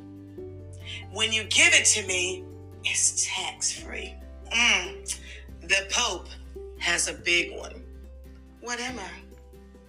When 1.11 1.31
you 1.31 1.43
give 1.43 1.73
it 1.73 1.85
to 1.85 2.05
me, 2.07 2.43
it's 2.83 3.27
tax 3.27 3.71
free. 3.71 4.15
Mm. 4.51 5.19
The 5.61 5.87
Pope 5.91 6.27
has 6.79 7.07
a 7.07 7.13
big 7.13 7.57
one. 7.57 7.83
What 8.61 8.79
am 8.79 8.99
I? 8.99 9.09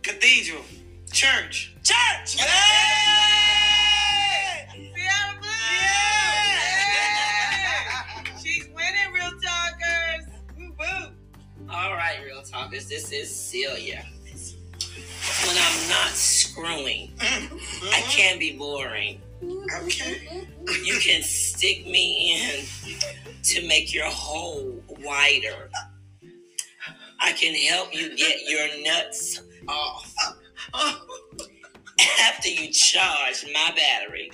Cathedral. 0.02 0.64
Church. 1.12 1.74
Church! 1.82 2.40
Hey! 2.40 3.62
Sierra 4.72 5.36
Blue! 5.40 5.50
Yeah! 8.24 8.36
She's 8.42 8.68
winning, 8.68 9.12
real 9.12 9.32
talkers. 9.40 10.26
Woo 10.58 10.74
woo. 10.78 11.12
All 11.70 11.92
right, 11.92 12.18
real 12.24 12.42
talkers. 12.42 12.88
This 12.88 13.12
is 13.12 13.34
Celia. 13.34 14.06
When 15.46 15.56
I'm 15.56 15.88
not 15.88 16.10
screwing, 16.10 17.12
I 17.20 18.02
can 18.08 18.38
be 18.38 18.56
boring. 18.56 19.20
Okay. 19.82 20.46
You 20.84 20.98
can 21.00 21.22
stick 21.22 21.86
me 21.86 22.36
in 22.36 22.64
to 23.42 23.66
make 23.66 23.92
your 23.92 24.06
hole 24.06 24.82
wider. 25.00 25.68
I 27.20 27.32
can 27.32 27.54
help 27.54 27.94
you 27.94 28.16
get 28.16 28.48
your 28.48 28.68
nuts 28.84 29.42
off. 29.68 30.14
After 32.20 32.48
you 32.48 32.70
charge 32.72 33.44
my 33.52 33.72
battery, 33.76 34.30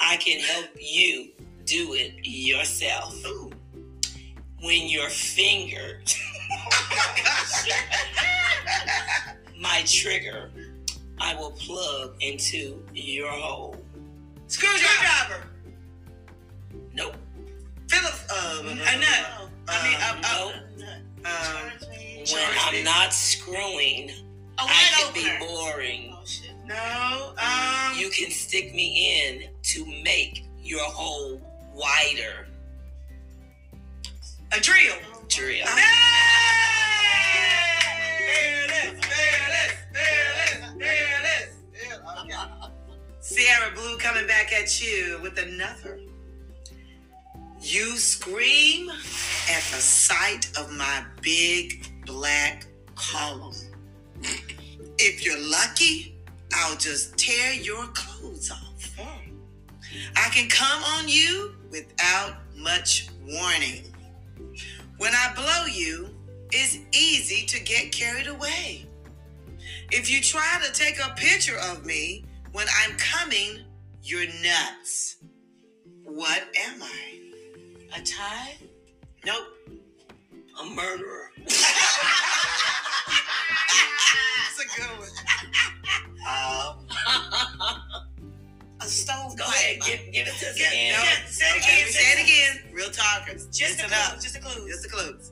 I 0.00 0.16
can 0.16 0.40
help 0.40 0.70
you 0.78 1.32
do 1.64 1.94
it 1.94 2.14
yourself. 2.22 3.20
When 4.62 4.88
your 4.88 5.08
finger, 5.08 6.00
my 9.58 9.82
trigger, 9.86 10.50
I 11.20 11.34
will 11.34 11.50
plug 11.52 12.14
into 12.20 12.82
your 12.94 13.30
hole. 13.30 13.76
Screwdriver. 14.46 15.44
Nope. 16.94 17.16
Phillips. 17.88 18.24
Uh, 18.30 18.62
a 18.64 18.74
nut. 18.98 19.50
I 19.68 19.88
mean, 19.88 19.98
uh, 20.00 20.22
uh, 20.24 20.52
um, 21.26 21.72
When 22.32 22.44
I'm 22.60 22.84
not 22.84 23.12
screwing, 23.12 24.10
I 24.58 24.84
can 24.96 25.14
be 25.14 25.46
boring. 25.46 26.14
Oh 26.14 26.22
shit. 26.24 26.52
no. 26.66 27.32
Um, 27.38 27.98
You 27.98 28.10
can 28.10 28.30
stick 28.30 28.74
me 28.74 29.22
in 29.26 29.50
to 29.74 29.86
make 30.02 30.44
your 30.62 30.84
hole 30.84 31.40
wider. 31.74 32.46
a 34.52 34.60
drill. 34.60 34.96
Drill. 35.28 35.66
Sierra 43.28 43.70
Blue 43.74 43.98
coming 43.98 44.26
back 44.26 44.54
at 44.54 44.82
you 44.82 45.20
with 45.22 45.38
another. 45.38 46.00
You 47.60 47.98
scream 47.98 48.88
at 48.88 49.62
the 49.70 49.82
sight 49.82 50.50
of 50.58 50.72
my 50.72 51.04
big 51.20 51.86
black 52.06 52.66
column. 52.94 53.54
If 54.98 55.26
you're 55.26 55.38
lucky, 55.38 56.16
I'll 56.54 56.78
just 56.78 57.18
tear 57.18 57.52
your 57.52 57.84
clothes 57.88 58.50
off. 58.50 58.98
I 60.16 60.28
can 60.30 60.48
come 60.48 60.82
on 60.82 61.06
you 61.06 61.52
without 61.70 62.36
much 62.56 63.10
warning. 63.26 63.92
When 64.96 65.12
I 65.12 65.34
blow 65.34 65.66
you, 65.66 66.08
it's 66.50 66.78
easy 66.92 67.44
to 67.44 67.62
get 67.62 67.92
carried 67.92 68.26
away. 68.26 68.86
If 69.90 70.10
you 70.10 70.22
try 70.22 70.62
to 70.64 70.72
take 70.72 70.98
a 70.98 71.14
picture 71.14 71.58
of 71.58 71.84
me 71.84 72.24
when 72.58 72.66
I'm 72.82 72.96
coming, 72.96 73.60
you're 74.02 74.26
nuts. 74.42 75.18
What 76.02 76.42
am 76.66 76.82
I? 76.82 77.20
A 77.96 78.02
tie? 78.02 78.56
Nope. 79.24 79.46
A 80.60 80.64
murderer. 80.66 81.30
That's 81.46 81.60
a 84.58 84.66
good 84.76 84.98
one. 84.98 85.08
Um, 86.28 86.88
a 88.80 88.84
stove 88.86 89.36
Go 89.38 89.44
ahead, 89.44 89.80
give, 89.82 90.00
give 90.12 90.26
it 90.26 90.34
to 90.40 90.48
us 90.48 90.58
Yeah, 90.58 90.66
again. 90.70 90.94
no, 90.98 91.04
Yeah, 91.04 91.26
say 91.28 91.46
it 91.46 91.62
okay, 91.62 91.82
again, 91.82 91.92
say 91.92 92.12
it 92.12 92.24
again. 92.24 92.74
Real 92.74 92.90
talkers. 92.90 93.46
Just 93.56 93.78
a 93.78 93.84
clue. 93.84 93.94
up. 93.94 94.14
Just 94.20 94.36
a 94.36 94.40
clue. 94.40 94.68
Just 94.68 94.82
the 94.82 94.88
clues. 94.88 95.30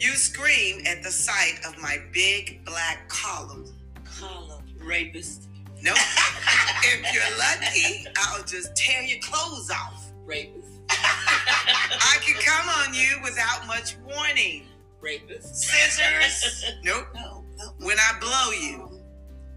You 0.00 0.10
scream 0.16 0.80
at 0.84 1.04
the 1.04 1.12
sight 1.12 1.60
of 1.64 1.80
my 1.80 1.98
big 2.12 2.64
black 2.64 3.08
column. 3.08 3.72
Column. 4.18 4.64
Rapist. 4.80 5.46
Nope. 5.82 5.96
if 6.84 7.12
you're 7.12 7.38
lucky, 7.38 8.06
I'll 8.18 8.44
just 8.44 8.74
tear 8.76 9.02
your 9.02 9.18
clothes 9.20 9.70
off. 9.70 10.10
Rapist. 10.24 10.68
I 10.90 12.18
can 12.20 12.34
come 12.42 12.68
on 12.68 12.94
you 12.94 13.16
without 13.22 13.66
much 13.66 13.96
warning. 14.06 14.66
Rapist. 15.00 15.56
Scissors. 15.56 16.64
Nope. 16.84 17.08
No. 17.14 17.44
No. 17.58 17.72
When 17.86 17.98
I 17.98 18.18
blow 18.20 18.50
you, 18.52 18.78
Blow 18.78 18.98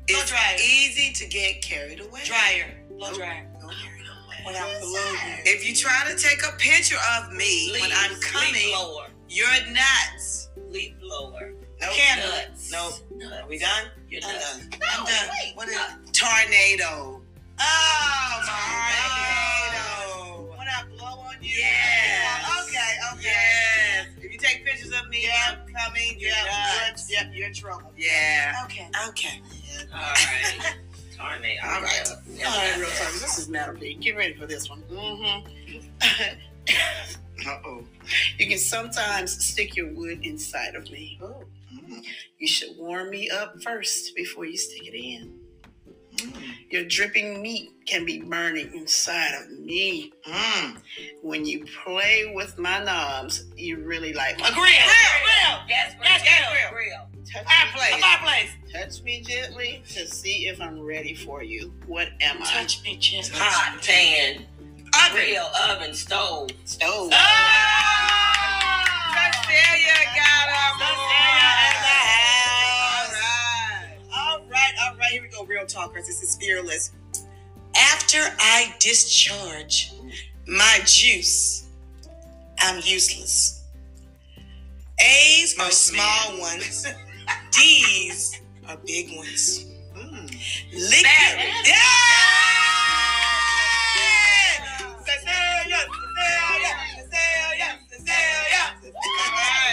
it's 0.07 0.29
dryer. 0.29 0.57
easy 0.57 1.11
to 1.13 1.27
get 1.27 1.61
carried 1.61 1.99
away. 1.99 2.21
Dryer. 2.25 2.73
Blow 2.97 3.07
Nope. 3.09 3.17
dryer. 3.17 3.47
Go. 3.61 3.67
When 4.43 4.55
I 4.55 4.79
blow 4.79 4.89
you. 4.89 5.43
If 5.45 5.67
you 5.67 5.75
try 5.75 6.03
to 6.09 6.15
take 6.17 6.39
a 6.47 6.55
picture 6.57 6.97
of 7.17 7.31
me 7.33 7.71
when 7.79 7.91
I'm 7.93 8.11
Leaf 8.11 8.21
coming, 8.21 8.69
blower. 8.71 9.07
you're 9.27 9.47
nuts. 9.71 10.49
Leaf 10.69 10.93
blower. 10.99 11.53
Nope. 11.81 11.91
Nuts. 12.17 12.71
Nope. 12.71 12.93
Nuts. 13.15 13.43
Are 13.43 13.47
we 13.49 13.59
done? 13.59 13.85
You're 14.09 14.21
I'm 14.25 14.35
done. 14.35 14.69
No, 14.79 14.85
I'm 14.99 15.05
done. 15.05 15.29
wait. 15.43 15.55
What 15.55 15.67
is 15.67 15.75
no. 15.75 15.81
tornado? 16.13 17.21
Oh 17.59 18.41
Tornado. 18.45 20.51
When 20.57 20.67
I 20.67 20.83
blow 20.97 21.19
on 21.21 21.35
you. 21.41 21.49
Yes. 21.57 22.67
Okay. 22.67 22.77
Okay. 23.13 23.21
Yes. 23.23 24.07
If 24.21 24.31
you 24.31 24.37
take 24.37 24.65
pictures 24.65 24.91
of 24.91 25.07
me, 25.09 25.27
I'm 25.47 25.57
coming. 25.73 26.15
You're 26.19 26.31
Yeah. 26.31 26.87
nuts. 26.89 27.09
You're, 27.09 27.33
you're 27.33 27.47
in 27.47 27.53
trouble. 27.53 27.91
Yeah. 27.97 28.53
Okay. 28.65 28.87
Okay. 29.09 29.41
All 29.93 29.99
right. 29.99 30.75
tornado. 31.17 31.61
All 31.65 31.81
right. 31.81 32.09
All 32.09 32.57
right, 32.57 32.77
real 32.77 32.89
talk. 32.89 33.11
This 33.13 33.37
is 33.37 33.47
Madam 33.49 33.77
V. 33.79 33.93
Get 33.95 34.15
ready 34.17 34.33
for 34.33 34.45
this 34.45 34.69
one. 34.69 34.81
Mm-hmm. 34.91 35.49
Uh 37.47 37.59
oh. 37.63 37.83
You 38.39 38.47
can 38.47 38.57
sometimes 38.57 39.45
stick 39.45 39.75
your 39.75 39.93
wood 39.93 40.25
inside 40.25 40.73
of 40.73 40.89
me. 40.89 41.19
You 42.37 42.47
should 42.47 42.77
warm 42.77 43.09
me 43.09 43.29
up 43.29 43.61
first 43.63 44.15
before 44.15 44.45
you 44.45 44.57
stick 44.57 44.87
it 44.87 44.95
in. 44.95 45.39
Your 46.69 46.85
dripping 46.85 47.41
meat 47.41 47.71
can 47.85 48.05
be 48.05 48.21
burning 48.21 48.73
inside 48.73 49.33
of 49.35 49.59
me. 49.59 50.13
Mm. 50.27 50.77
When 51.21 51.45
you 51.45 51.65
play 51.83 52.31
with 52.33 52.57
my 52.57 52.83
knobs, 52.83 53.45
you 53.55 53.77
really 53.83 54.13
like 54.13 54.39
my 54.39 54.47
A 54.49 54.51
grill. 54.53 54.63
Grill. 54.63 55.67
Gas 55.67 55.95
grill. 55.95 56.03
Gas 56.03 56.23
Gas 56.23 56.49
grill. 56.51 56.71
grill. 56.71 57.23
touch 57.31 57.45
Fireplace. 57.45 57.91
A 57.91 57.95
me, 57.95 58.01
fireplace. 58.01 58.49
touch 58.73 59.03
me 59.03 59.21
gently 59.21 59.83
to 59.89 60.07
see 60.07 60.47
if 60.47 60.61
I'm 60.61 60.81
ready 60.81 61.13
for 61.13 61.43
you. 61.43 61.73
What 61.85 62.09
am 62.21 62.41
I? 62.41 62.45
Touch 62.45 62.83
me 62.83 62.97
gently. 62.97 63.31
Hot 63.35 63.81
pan. 63.81 64.45
Oven. 65.09 65.25
Grill. 65.25 65.47
Oven. 65.69 65.93
Stove. 65.93 66.49
Stove. 66.65 67.09
Oh! 67.13 67.74
Cecilia 69.55 69.95
got 70.15 70.15
got 70.15 70.49
'em. 70.49 70.81
All 70.81 70.87
right, 73.13 73.95
all 74.17 74.39
right, 74.49 74.73
all 74.83 74.97
right. 74.97 75.11
Here 75.11 75.21
we 75.21 75.29
go. 75.29 75.45
Real 75.45 75.65
talkers. 75.65 76.07
This 76.07 76.23
is 76.23 76.35
fearless. 76.35 76.91
After 77.77 78.19
I 78.39 78.75
discharge 78.79 79.93
my 80.47 80.79
juice, 80.85 81.67
I'm 82.59 82.81
useless. 82.83 83.63
A's 84.99 85.57
are 85.59 85.71
small 85.71 86.39
ones. 86.39 86.87
D's 87.51 88.41
are 88.67 88.77
big 88.85 89.15
ones. 89.17 89.65
Mm. 89.95 90.29
Liquid. 90.73 91.65
Yeah! 91.65 91.75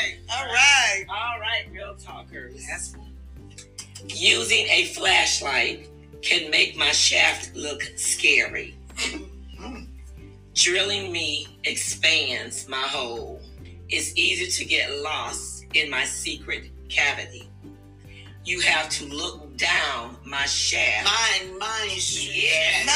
Right. 0.03 0.19
All 0.35 0.47
right. 0.47 1.05
All 1.09 1.41
right, 1.41 1.67
real 1.73 1.95
talkers. 1.95 2.67
Using 4.07 4.67
a 4.69 4.87
flashlight 4.87 5.89
can 6.23 6.51
make 6.51 6.77
my 6.77 6.91
shaft 6.91 7.55
look 7.55 7.83
scary. 7.97 8.75
Drilling 10.55 11.13
me 11.13 11.47
expands 11.65 12.69
my 12.69 12.83
hole. 12.83 13.41
It's 13.89 14.17
easy 14.17 14.47
to 14.47 14.69
get 14.69 15.03
lost 15.03 15.67
in 15.75 15.89
my 15.91 16.05
secret 16.05 16.71
cavity. 16.89 17.49
You 18.45 18.61
have 18.61 18.89
to 18.91 19.07
look 19.07 19.57
down 19.57 20.17
my 20.25 20.47
shaft. 20.47 21.07
Mine, 21.07 21.59
mine. 21.59 21.91
Yes. 21.91 22.87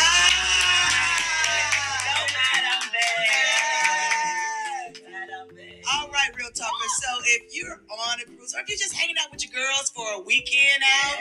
All 5.93 6.09
right, 6.09 6.31
real 6.37 6.51
talkers. 6.51 6.93
So 7.01 7.09
if 7.25 7.55
you're 7.55 7.81
on 7.91 8.21
a 8.21 8.25
cruise 8.25 8.55
or 8.55 8.61
if 8.61 8.69
you're 8.69 8.79
just 8.79 8.95
hanging 8.95 9.17
out 9.23 9.31
with 9.31 9.45
your 9.45 9.53
girls 9.53 9.91
for 9.95 10.05
a 10.15 10.21
weekend 10.21 10.83
out, 11.03 11.19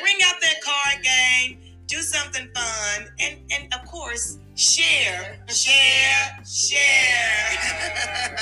bring 0.00 0.16
out 0.24 0.40
that 0.40 0.60
card 0.62 1.02
game, 1.02 1.58
do 1.86 1.96
something 2.02 2.48
fun, 2.54 3.08
and 3.18 3.38
and 3.50 3.74
of 3.74 3.84
course, 3.86 4.38
share, 4.54 5.38
share, 5.48 6.44
share. 6.44 8.38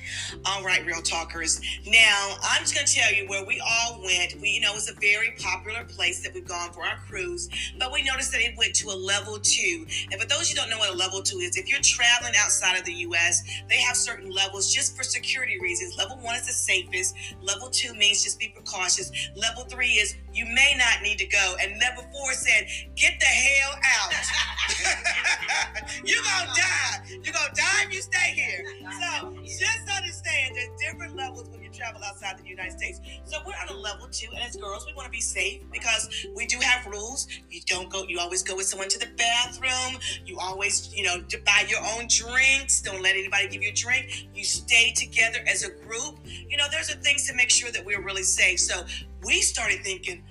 all 0.46 0.64
right, 0.64 0.86
real 0.86 1.02
talkers. 1.02 1.62
Now 1.86 2.36
I'm 2.44 2.62
just 2.62 2.74
gonna 2.76 2.88
tell 2.88 3.14
you 3.14 3.28
where 3.28 3.46
we 3.46 3.62
all 3.62 4.02
went. 4.04 4.36
We, 4.42 4.50
you 4.50 4.62
know, 4.62 4.74
it's 4.74 4.90
a 4.90 4.96
very 4.96 5.34
popular 5.40 5.84
place 5.86 6.24
that 6.24 6.34
we've 6.34 6.48
gone 6.48 6.72
for 6.72 6.84
our 6.84 6.98
cruise, 7.08 7.50
but 7.78 7.92
we 7.92 8.04
noticed 8.04 8.32
that 8.32 8.42
it 8.42 8.58
went 8.58 8.74
to 8.76 8.90
a 8.90 8.98
level 8.98 9.40
two. 9.40 9.86
And 10.12 10.20
for 10.20 10.28
those 10.28 10.50
who 10.50 10.56
don't 10.56 10.70
know 10.70 10.78
what 10.78 10.94
a 10.94 10.98
level 10.98 11.22
two 11.22 11.38
is, 11.38 11.58
if 11.58 11.70
you're 11.70 11.82
traveling 11.82 12.34
outside 12.38 12.78
of 12.78 12.86
the 12.86 12.94
U.S., 12.94 13.44
they 13.70 13.78
have 13.78 13.96
certain 13.96 14.32
levels 14.32 14.74
just 14.74 14.96
for 14.98 15.04
security 15.04 15.60
reasons. 15.62 15.98
Level 15.98 16.18
one 16.18 16.36
is 16.36 16.48
the 16.48 16.54
safest. 16.54 17.16
Level 17.42 17.70
two 17.70 17.94
means 17.94 18.24
just 18.24 18.40
be 18.40 18.50
precautious. 18.50 19.12
Level 19.36 19.64
three 19.66 19.94
is 19.94 20.16
you 20.34 20.46
may 20.46 20.74
not 20.78 21.04
need 21.04 21.18
to 21.20 21.28
go. 21.28 21.56
And 21.62 21.80
level 21.80 22.04
four 22.12 22.34
said, 22.34 22.68
get 22.96 23.20
the 23.20 23.26
hell 23.26 23.72
out. 23.84 24.14
You're 26.06 26.24
gonna 26.24 26.52
die. 26.56 27.02
You're 27.24 27.34
gonna 27.34 27.54
die 27.54 27.84
if 27.86 27.94
you 27.94 28.02
stay 28.02 28.32
here. 28.34 28.66
So 29.00 29.34
just 29.44 29.90
understand 29.96 30.31
there's 30.54 30.70
different 30.80 31.16
levels 31.16 31.50
when 31.50 31.62
you 31.62 31.70
travel 31.70 32.02
outside 32.04 32.38
the 32.38 32.48
United 32.48 32.78
States. 32.78 33.00
So 33.26 33.38
we're 33.46 33.54
on 33.54 33.76
a 33.76 33.80
level 33.80 34.08
two, 34.12 34.28
and 34.34 34.40
as 34.44 34.56
girls, 34.56 34.86
we 34.86 34.94
want 34.94 35.06
to 35.06 35.12
be 35.12 35.22
safe 35.22 35.62
because 35.72 36.26
we 36.36 36.46
do 36.46 36.58
have 36.62 36.86
rules. 36.86 37.28
You 37.50 37.62
don't 37.66 37.90
go. 37.90 38.04
You 38.04 38.20
always 38.20 38.44
go 38.44 38.56
with 38.56 38.66
someone 38.66 38.90
to 38.90 39.00
the 39.00 39.10
bathroom. 39.18 40.00
You 40.26 40.38
always, 40.40 40.94
you 40.94 41.04
know, 41.04 41.18
buy 41.46 41.66
your 41.68 41.80
own 41.96 42.08
drinks. 42.08 42.82
Don't 42.82 43.02
let 43.02 43.16
anybody 43.16 43.48
give 43.48 43.62
you 43.62 43.70
a 43.70 43.74
drink. 43.74 44.28
You 44.34 44.44
stay 44.44 44.92
together 44.92 45.40
as 45.48 45.64
a 45.64 45.72
group. 45.72 46.20
You 46.26 46.58
know, 46.58 46.66
there's 46.72 46.90
a 46.90 46.96
things 46.96 47.28
to 47.28 47.36
make 47.36 47.50
sure 47.50 47.72
that 47.72 47.86
we're 47.86 48.02
really 48.02 48.24
safe. 48.24 48.60
So 48.60 48.86
we 49.24 49.42
started 49.42 49.84
thinking, 49.84 50.24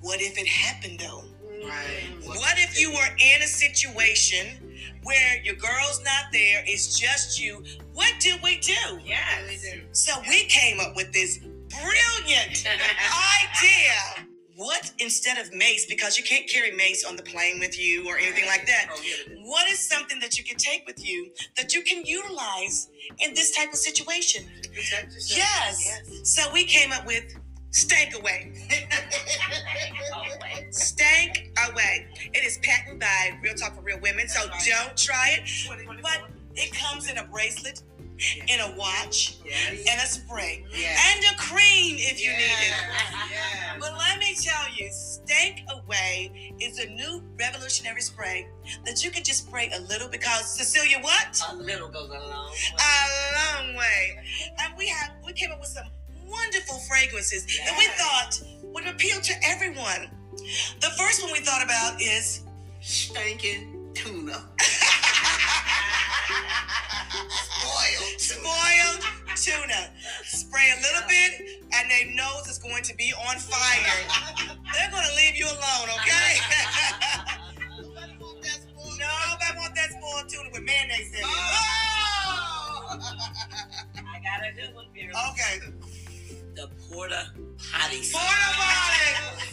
what 0.00 0.20
if 0.20 0.38
it 0.38 0.46
happened 0.46 1.00
though? 1.00 1.24
Right. 1.64 2.04
What 2.24 2.58
if 2.58 2.80
you 2.80 2.90
were 2.90 3.08
in 3.18 3.42
a 3.42 3.46
situation 3.46 4.72
where 5.04 5.40
your 5.42 5.54
girl's 5.54 6.02
not 6.04 6.32
there, 6.32 6.64
it's 6.66 6.98
just 6.98 7.40
you? 7.40 7.64
What 7.94 8.12
do 8.20 8.34
we 8.42 8.58
do? 8.58 9.00
Yes. 9.04 9.66
So 9.92 10.12
we 10.28 10.44
came 10.44 10.80
up 10.80 10.96
with 10.96 11.12
this 11.12 11.38
brilliant 11.38 12.64
idea. 12.66 14.26
What 14.54 14.92
instead 14.98 15.38
of 15.38 15.52
mace, 15.54 15.86
because 15.86 16.18
you 16.18 16.24
can't 16.24 16.48
carry 16.48 16.72
mace 16.72 17.04
on 17.04 17.16
the 17.16 17.22
plane 17.22 17.58
with 17.58 17.78
you 17.80 18.06
or 18.08 18.18
anything 18.18 18.46
like 18.46 18.66
that, 18.66 18.90
what 19.44 19.68
is 19.68 19.78
something 19.80 20.20
that 20.20 20.38
you 20.38 20.44
can 20.44 20.56
take 20.56 20.86
with 20.86 21.04
you 21.04 21.30
that 21.56 21.74
you 21.74 21.82
can 21.82 22.04
utilize 22.04 22.88
in 23.18 23.34
this 23.34 23.56
type 23.56 23.70
of 23.70 23.78
situation? 23.78 24.44
Protect 24.72 25.12
yourself. 25.14 25.38
Yes. 25.38 26.30
So 26.30 26.52
we 26.52 26.64
came 26.64 26.92
up 26.92 27.06
with 27.06 27.34
stank 27.70 28.14
away. 28.14 28.52
Stank 30.70 31.50
away. 31.70 32.06
It 32.32 32.44
is 32.44 32.58
patented 32.62 33.00
by 33.00 33.38
Real 33.42 33.54
Talk 33.54 33.74
for 33.74 33.82
Real 33.82 34.00
Women, 34.00 34.26
so 34.28 34.48
don't 34.48 34.96
try 34.96 35.36
it. 35.38 36.02
But 36.02 36.30
it 36.56 36.72
comes 36.72 37.08
in 37.10 37.18
a 37.18 37.24
bracelet, 37.24 37.82
in 38.48 38.60
a 38.60 38.76
watch, 38.76 39.36
Yes. 39.44 39.84
and 39.88 40.00
a 40.00 40.06
spray, 40.06 40.64
Yes. 40.72 41.00
and 41.14 41.34
a 41.34 41.38
cream 41.38 41.96
if 41.98 42.20
you 42.22 42.30
need 42.30 42.42
it. 42.42 42.74
Yes. 43.30 43.76
But 43.80 43.96
let 43.98 44.18
me 44.18 44.34
tell 44.40 44.68
you, 44.74 44.90
Stank 44.92 45.62
Away 45.70 46.54
is 46.60 46.78
a 46.78 46.86
new 46.86 47.22
revolutionary 47.38 48.00
spray 48.02 48.46
that 48.84 49.02
you 49.02 49.10
can 49.10 49.24
just 49.24 49.46
spray 49.46 49.70
a 49.74 49.80
little 49.80 50.08
because 50.08 50.56
Cecilia, 50.56 50.98
what? 51.00 51.40
A 51.50 51.56
little 51.56 51.88
goes 51.88 52.10
a 52.10 52.12
long 52.20 52.50
way. 52.50 52.58
A 52.78 53.58
long 53.64 53.74
way. 53.76 54.18
And 54.60 54.74
we 54.76 54.86
have 54.88 55.12
we 55.24 55.32
came 55.32 55.50
up 55.50 55.58
with 55.60 55.70
some 55.70 55.86
wonderful 56.26 56.78
fragrances 56.88 57.44
that 57.66 57.76
we 57.78 57.86
thought 57.98 58.40
would 58.62 58.86
appeal 58.86 59.20
to 59.20 59.34
everyone. 59.44 60.10
The 60.80 60.90
first 60.96 61.22
one 61.22 61.32
we 61.32 61.40
thought 61.40 61.62
about 61.64 62.00
is 62.00 62.42
Stinking 62.80 63.81
tuna. 63.94 64.48
Spoiled 67.28 68.18
spoiled 68.18 69.02
tuna. 69.36 69.90
Spray 70.24 70.72
a 70.72 70.80
little 70.80 71.08
bit, 71.08 71.62
and 71.74 71.90
their 71.90 72.06
nose 72.14 72.48
is 72.48 72.58
going 72.58 72.82
to 72.84 72.94
be 72.96 73.12
on 73.28 73.36
fire. 73.36 74.56
They're 74.74 74.90
going 74.90 75.04
to 75.08 75.14
leave 75.16 75.36
you 75.36 75.46
alone, 75.46 75.88
okay? 76.00 76.38
Nobody 78.98 79.58
want 79.58 79.74
that 79.74 79.90
spoiled 79.90 80.28
tuna 80.28 80.50
with 80.52 80.62
mayonnaise 80.62 81.08
in 81.12 81.20
it. 81.20 81.24
Oh! 81.24 82.62
I 82.92 84.20
got 84.22 84.46
a 84.46 84.52
good 84.54 84.74
one, 84.74 84.86
Vera. 84.94 85.12
Okay. 85.32 85.60
The 86.54 86.68
porta 86.88 87.32
potty. 87.72 88.02
Porta 88.12 88.50
potty. 88.52 89.48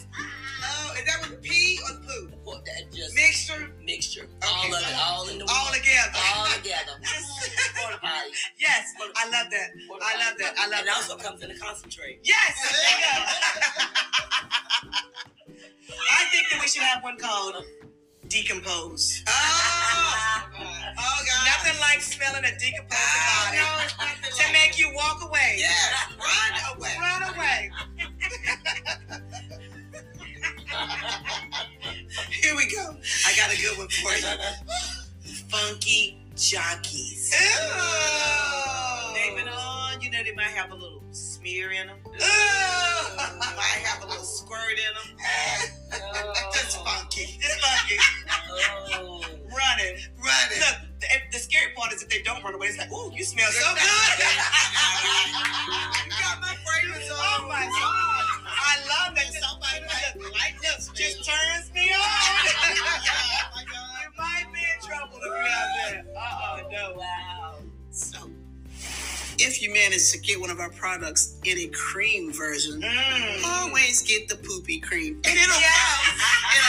Oh, 0.62 0.93
is 0.97 1.06
that 1.06 1.30
with 1.30 1.41
pee 1.41 1.80
or 1.84 1.95
poo? 2.02 2.30
Put 2.43 2.65
that 2.65 2.91
just 2.93 3.15
Mixture 3.15 3.71
mixture. 3.99 4.27
All 4.47 4.63
of 4.73 4.79
it, 4.79 4.95
all 4.95 5.27
in 5.27 5.38
the 5.39 5.43
all 5.43 5.65
one. 5.65 5.73
together. 5.73 6.12
All 6.38 6.45
together. 6.55 6.95
Yes, 8.57 8.93
I 9.15 9.25
love 9.29 9.47
that. 9.51 9.69
I 10.01 10.29
love 10.29 10.38
that. 10.39 10.53
I 10.57 10.67
love 10.67 10.81
It 10.81 10.85
that. 10.85 10.91
It 10.91 10.95
also 10.95 11.17
comes 11.17 11.43
in 11.43 11.51
a 11.51 11.57
concentrate. 11.57 12.19
Yes. 12.23 12.55
I 15.99 16.25
think 16.31 16.47
that 16.51 16.62
we 16.62 16.67
should 16.67 16.83
have 16.83 17.03
one 17.03 17.17
called 17.17 17.65
decompose. 18.27 19.23
Oh! 19.27 19.31
Oh, 20.53 21.19
God. 21.27 21.45
Nothing 21.45 21.79
like 21.81 22.01
smelling 22.01 22.45
a 22.45 22.57
decomposed 22.59 22.93
Oh, 22.93 23.45
body 23.47 23.57
no, 23.57 23.63
to 24.29 24.43
like 24.43 24.53
make 24.53 24.77
you 24.79 24.91
walk 24.93 25.21
away. 25.27 25.55
Yes, 25.59 25.93
run 26.19 26.77
away. 26.77 26.95
Run 26.99 27.35
away. 27.35 27.71
Here 32.49 32.57
we 32.57 32.65
go. 32.65 32.95
I 33.27 33.35
got 33.38 33.53
a 33.53 33.62
good 33.62 33.77
one 33.77 33.88
for 33.89 34.12
you. 34.12 34.25
Funky 35.49 36.17
jockeys. 36.35 37.31
Ew. 37.31 37.45
They've 39.13 39.38
been 39.38 39.53
on, 39.53 40.01
you 40.01 40.09
know, 40.09 40.23
they 40.23 40.33
might 40.33 40.49
have 40.57 40.71
a 40.71 40.73
little 40.73 41.03
smear 41.12 41.69
in 41.73 41.85
them. 41.85 41.97
Ew. 42.05 42.12
Might 42.17 43.85
have 43.85 44.03
a 44.03 44.07
little 44.07 44.23
squirt 44.23 44.71
in 44.71 44.77
them. 44.97 45.15
That's 45.91 46.75
oh. 46.79 46.85
funky. 46.85 47.38
It's 47.39 47.53
funky. 47.62 47.97
Oh. 48.95 49.21
Running. 49.21 50.01
Running. 50.17 50.59
Look, 50.59 50.77
the, 51.01 51.07
the 51.31 51.38
scary 51.38 51.71
part 51.77 51.93
is 51.93 52.01
if 52.01 52.09
they 52.09 52.23
don't 52.23 52.43
run 52.43 52.55
away, 52.55 52.65
it's 52.65 52.79
like, 52.79 52.91
ooh, 52.91 53.12
you 53.13 53.23
smell 53.25 53.45
so 53.51 53.59
good. 53.75 53.81
you 56.03 56.12
got 56.17 56.41
my 56.41 56.55
fragrance 56.65 57.12
on. 57.12 57.17
Oh 57.19 57.45
my 57.47 57.69
God. 57.79 58.18
I 58.69 58.77
love 58.88 59.15
that. 59.15 59.34
Somebody 59.34 59.82
might 59.86 60.32
like 60.34 60.53
Look, 60.62 60.77
this. 60.77 60.89
just 60.93 61.25
turns 61.25 61.73
me 61.73 61.89
on. 61.91 61.99
oh 61.99 63.49
my 63.55 63.63
God. 63.65 64.03
you 64.03 64.10
might 64.17 64.47
be 64.53 64.60
in 64.60 64.79
trouble 64.88 65.17
if 65.17 65.25
you 65.25 65.32
have 65.49 66.05
that. 66.05 66.15
Uh-uh, 66.15 66.62
no. 66.71 66.95
Wow. 66.97 67.55
So, 67.91 68.29
if 69.41 69.62
you 69.62 69.73
manage 69.73 70.12
to 70.12 70.19
get 70.19 70.39
one 70.39 70.49
of 70.49 70.60
our 70.60 70.69
products 70.71 71.38
in 71.45 71.58
a 71.58 71.67
cream 71.67 72.32
version, 72.34 72.82
Mm. 72.82 73.43
always 73.45 74.01
get 74.03 74.27
the 74.27 74.36
poopy 74.36 74.79
cream. 74.79 75.21
And 75.25 75.38
it'll 75.38 75.53
come 75.53 76.15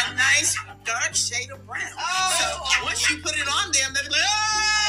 in 0.09 0.13
a 0.13 0.17
nice 0.17 0.57
dark 0.85 1.15
shade 1.15 1.51
of 1.51 1.67
brown. 1.67 1.83
Oh. 1.99 2.37
So 2.79 2.85
once 2.85 3.09
you 3.11 3.19
put 3.19 3.37
it 3.37 3.47
on 3.49 3.73
them, 3.73 3.93
they're 3.95 4.05
like, 4.11 4.21
"Ah!" 4.25 4.80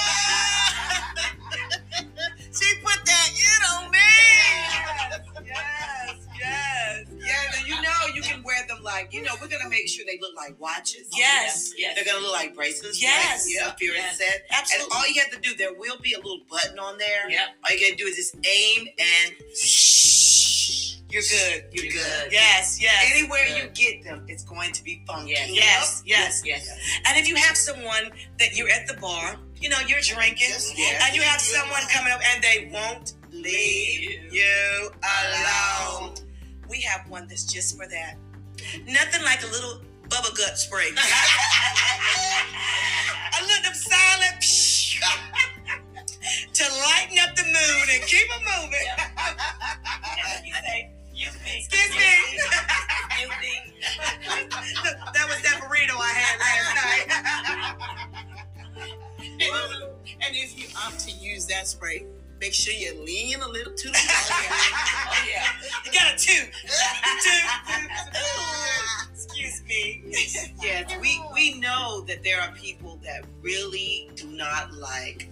Like, 8.83 9.13
you 9.13 9.21
know, 9.21 9.31
we're 9.41 9.47
gonna 9.47 9.69
make 9.69 9.87
sure 9.87 10.05
they 10.05 10.19
look 10.21 10.35
like 10.35 10.59
watches. 10.59 11.07
Yes. 11.15 11.73
Yes. 11.77 11.95
They're 11.95 12.05
gonna 12.05 12.23
look 12.23 12.33
like 12.33 12.55
bracelets. 12.55 13.01
Yes. 13.01 13.45
Like, 13.45 13.55
yeah. 13.55 13.71
Fear 13.75 13.93
Yes. 13.93 14.19
And 14.21 14.41
Absolutely. 14.51 14.97
all 14.97 15.07
you 15.07 15.21
have 15.21 15.31
to 15.31 15.39
do, 15.39 15.55
there 15.55 15.73
will 15.73 15.97
be 16.01 16.13
a 16.13 16.17
little 16.17 16.41
button 16.49 16.79
on 16.79 16.97
there. 16.97 17.29
Yep. 17.29 17.47
All 17.63 17.75
you 17.75 17.85
gotta 17.85 17.95
do 17.97 18.05
is 18.05 18.15
just 18.15 18.35
aim 18.45 18.87
and 18.97 19.35
shh. 19.55 20.97
You're 21.11 21.23
good. 21.23 21.65
You're, 21.73 21.85
You're 21.85 21.93
good. 21.93 22.23
good. 22.23 22.31
Yes, 22.31 22.81
yes. 22.81 23.11
Anywhere 23.13 23.45
you 23.45 23.67
get 23.73 24.03
them, 24.05 24.23
it's 24.29 24.43
going 24.45 24.71
to 24.71 24.83
be 24.83 25.03
funky. 25.05 25.31
Yes. 25.31 25.51
Yes, 25.51 26.03
yes. 26.05 26.41
Yes. 26.45 27.01
And 27.05 27.17
if 27.17 27.27
you 27.27 27.35
have 27.35 27.57
someone 27.57 28.11
that 28.39 28.55
you're 28.55 28.69
at 28.69 28.87
the 28.87 28.93
bar, 28.93 29.35
you 29.59 29.67
know, 29.67 29.77
you're 29.87 29.99
drinking, 29.99 30.53
walk 30.53 31.03
and 31.03 31.15
you 31.15 31.21
have 31.21 31.41
someone 31.41 31.81
coming 31.89 32.13
up 32.13 32.21
and 32.33 32.41
they 32.41 32.69
won't 32.71 33.13
leave 33.31 34.33
you 34.33 34.89
alone. 35.03 36.13
We 36.69 36.79
have 36.81 37.09
one 37.09 37.27
that's 37.27 37.43
just 37.43 37.77
for 37.77 37.87
that. 37.87 38.15
Nothing 38.87 39.23
like 39.23 39.43
a 39.43 39.47
little 39.47 39.81
bubble 40.09 40.31
gut 40.35 40.57
spray. 40.57 40.89
a 40.91 40.93
little 43.45 43.73
silent 43.73 44.41
to 46.53 46.63
lighten 46.63 47.17
up 47.19 47.35
the 47.35 47.43
mood 47.43 47.89
and 47.93 48.03
keep 48.03 48.27
it 48.27 48.41
moving. 48.41 48.87
You 50.45 50.53
say, 50.53 50.91
excuse 51.11 51.35
me. 51.43 51.57
Excuse 51.57 51.95
me. 51.95 52.11
Excuse 53.19 53.35
me. 53.41 53.53
that 55.13 55.25
was 55.27 55.41
that 55.41 55.61
burrito 55.61 55.95
I 55.99 56.13
had 56.13 56.35
last 56.39 56.75
night. 56.75 57.07
And 60.23 60.35
if 60.35 60.57
you 60.57 60.67
opt 60.77 60.99
to 61.07 61.11
use 61.11 61.45
that 61.47 61.67
spray, 61.67 62.05
make 62.41 62.53
sure 62.53 62.73
you 62.73 62.93
lean 63.05 63.39
a 63.41 63.47
little 63.47 63.71
to 63.73 63.87
the 63.87 63.97
Oh, 63.97 65.25
yeah. 65.31 65.45
You 65.85 65.91
got 65.93 66.15
a 66.15 66.17
two. 66.17 66.43
two. 67.23 67.41
Excuse 69.13 69.61
me. 69.67 70.03
Yes, 70.61 70.91
we 70.99 71.21
we 71.33 71.59
know 71.59 72.01
that 72.07 72.23
there 72.23 72.41
are 72.41 72.51
people 72.53 72.99
that 73.03 73.23
really 73.41 74.09
do 74.15 74.27
not 74.31 74.73
like 74.73 75.29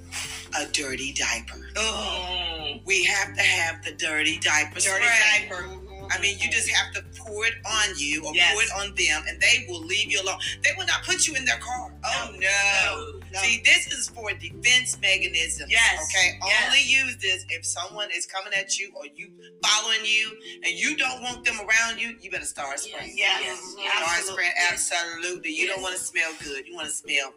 a 0.60 0.66
dirty 0.68 1.14
diaper. 1.14 1.60
Oh. 1.76 2.76
We 2.86 3.04
have 3.06 3.36
to 3.36 3.42
have 3.42 3.84
the 3.84 3.92
dirty 3.94 4.40
diaper 4.40 4.80
dirty 4.80 5.06
spray. 5.06 5.48
diaper. 5.50 5.66
I 6.12 6.20
mean, 6.22 6.40
you 6.40 6.50
just 6.50 6.70
have 6.70 6.92
to 6.96 7.04
pour 7.20 7.46
it 7.46 7.54
on 7.66 7.96
you 7.98 8.26
or 8.26 8.34
Yes. 8.34 8.54
pour 8.54 8.64
it 8.64 8.70
on 8.90 8.96
them, 8.96 9.24
and 9.28 9.40
they 9.40 9.66
will 9.70 9.82
leave 9.86 10.12
you 10.12 10.22
alone. 10.22 10.40
They 10.64 10.72
will 10.78 10.88
not 10.88 11.04
put 11.04 11.28
you 11.28 11.36
in 11.36 11.46
their 11.46 11.60
car. 11.60 11.92
Oh 12.04 12.32
no! 12.32 12.40
No. 12.40 13.19
See, 13.34 13.62
this 13.64 13.88
is 13.94 14.10
for 14.10 14.32
defense 14.34 14.98
mechanism. 15.02 15.70
Yes. 15.70 16.10
Okay. 16.10 16.38
Yes. 16.46 16.66
Only 16.66 16.84
use 16.84 17.18
this 17.18 17.46
if 17.50 17.66
someone 17.66 18.10
is 18.16 18.26
coming 18.26 18.54
at 18.54 18.78
you 18.78 18.92
or 18.96 19.06
you 19.16 19.30
following 19.64 20.04
you, 20.04 20.32
and 20.64 20.74
you 20.74 20.98
don't 20.98 21.22
want 21.22 21.46
them 21.46 21.56
around 21.60 22.00
you. 22.00 22.16
You 22.22 22.32
better 22.32 22.46
start 22.46 22.80
spraying. 22.80 23.14
Yes. 23.16 23.42
Yes. 23.44 23.60
Start 23.72 23.88
Absolutely. 24.18 24.34
spraying. 24.34 24.54
Absolutely. 24.72 25.52
You 25.52 25.68
don't 25.68 25.82
want 25.82 25.96
to 25.96 26.02
smell 26.02 26.32
good. 26.44 26.68
You 26.68 26.76
want 26.76 26.88
to 26.88 26.94
smell 26.94 27.34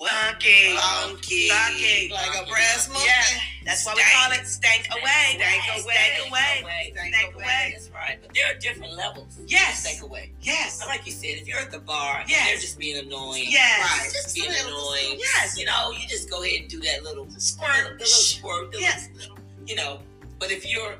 Funky. 0.00 0.74
funky. 0.76 1.48
Funky. 1.48 2.10
Like 2.12 2.42
a 2.42 2.46
brass 2.48 2.88
monkey. 2.88 3.06
Yeah. 3.06 3.40
That's 3.66 3.84
why 3.84 3.94
we 3.94 4.02
call 4.02 4.32
it 4.32 4.46
stank 4.46 4.88
away. 4.90 5.36
Stank 5.36 5.84
away. 5.84 5.94
Stank 5.94 6.28
away. 6.28 6.92
Stank 7.10 7.34
away. 7.34 7.70
That's 7.74 7.90
right. 7.90 8.18
But 8.22 8.34
there 8.34 8.50
are 8.50 8.58
different 8.58 8.94
levels. 8.96 9.38
Yes. 9.46 9.80
Stank 9.80 10.02
away. 10.02 10.32
Yes. 10.40 10.82
Like 10.86 11.04
you 11.06 11.12
said, 11.12 11.30
if 11.40 11.46
you're 11.46 11.58
at 11.58 11.70
the 11.70 11.80
bar 11.80 12.24
Yes. 12.26 12.46
they're 12.48 12.56
just 12.56 12.78
being 12.78 12.98
annoying, 13.04 13.44
Yes. 13.48 13.80
Right. 14.00 14.10
just 14.12 14.34
being 14.34 14.50
annoying, 14.66 15.18
Yes. 15.18 15.58
you 15.58 15.66
know, 15.66 15.90
you 15.90 16.08
just 16.08 16.30
go 16.30 16.42
ahead 16.42 16.60
and 16.62 16.70
do 16.70 16.80
that 16.80 17.02
little 17.04 17.26
Squirt. 17.38 17.98
the 17.98 18.04
little 18.04 18.06
squirt, 18.06 18.74
Yes. 18.78 19.08
little, 19.14 19.38
you 19.66 19.74
know. 19.76 20.00
But 20.38 20.50
if 20.50 20.66
you're 20.66 20.96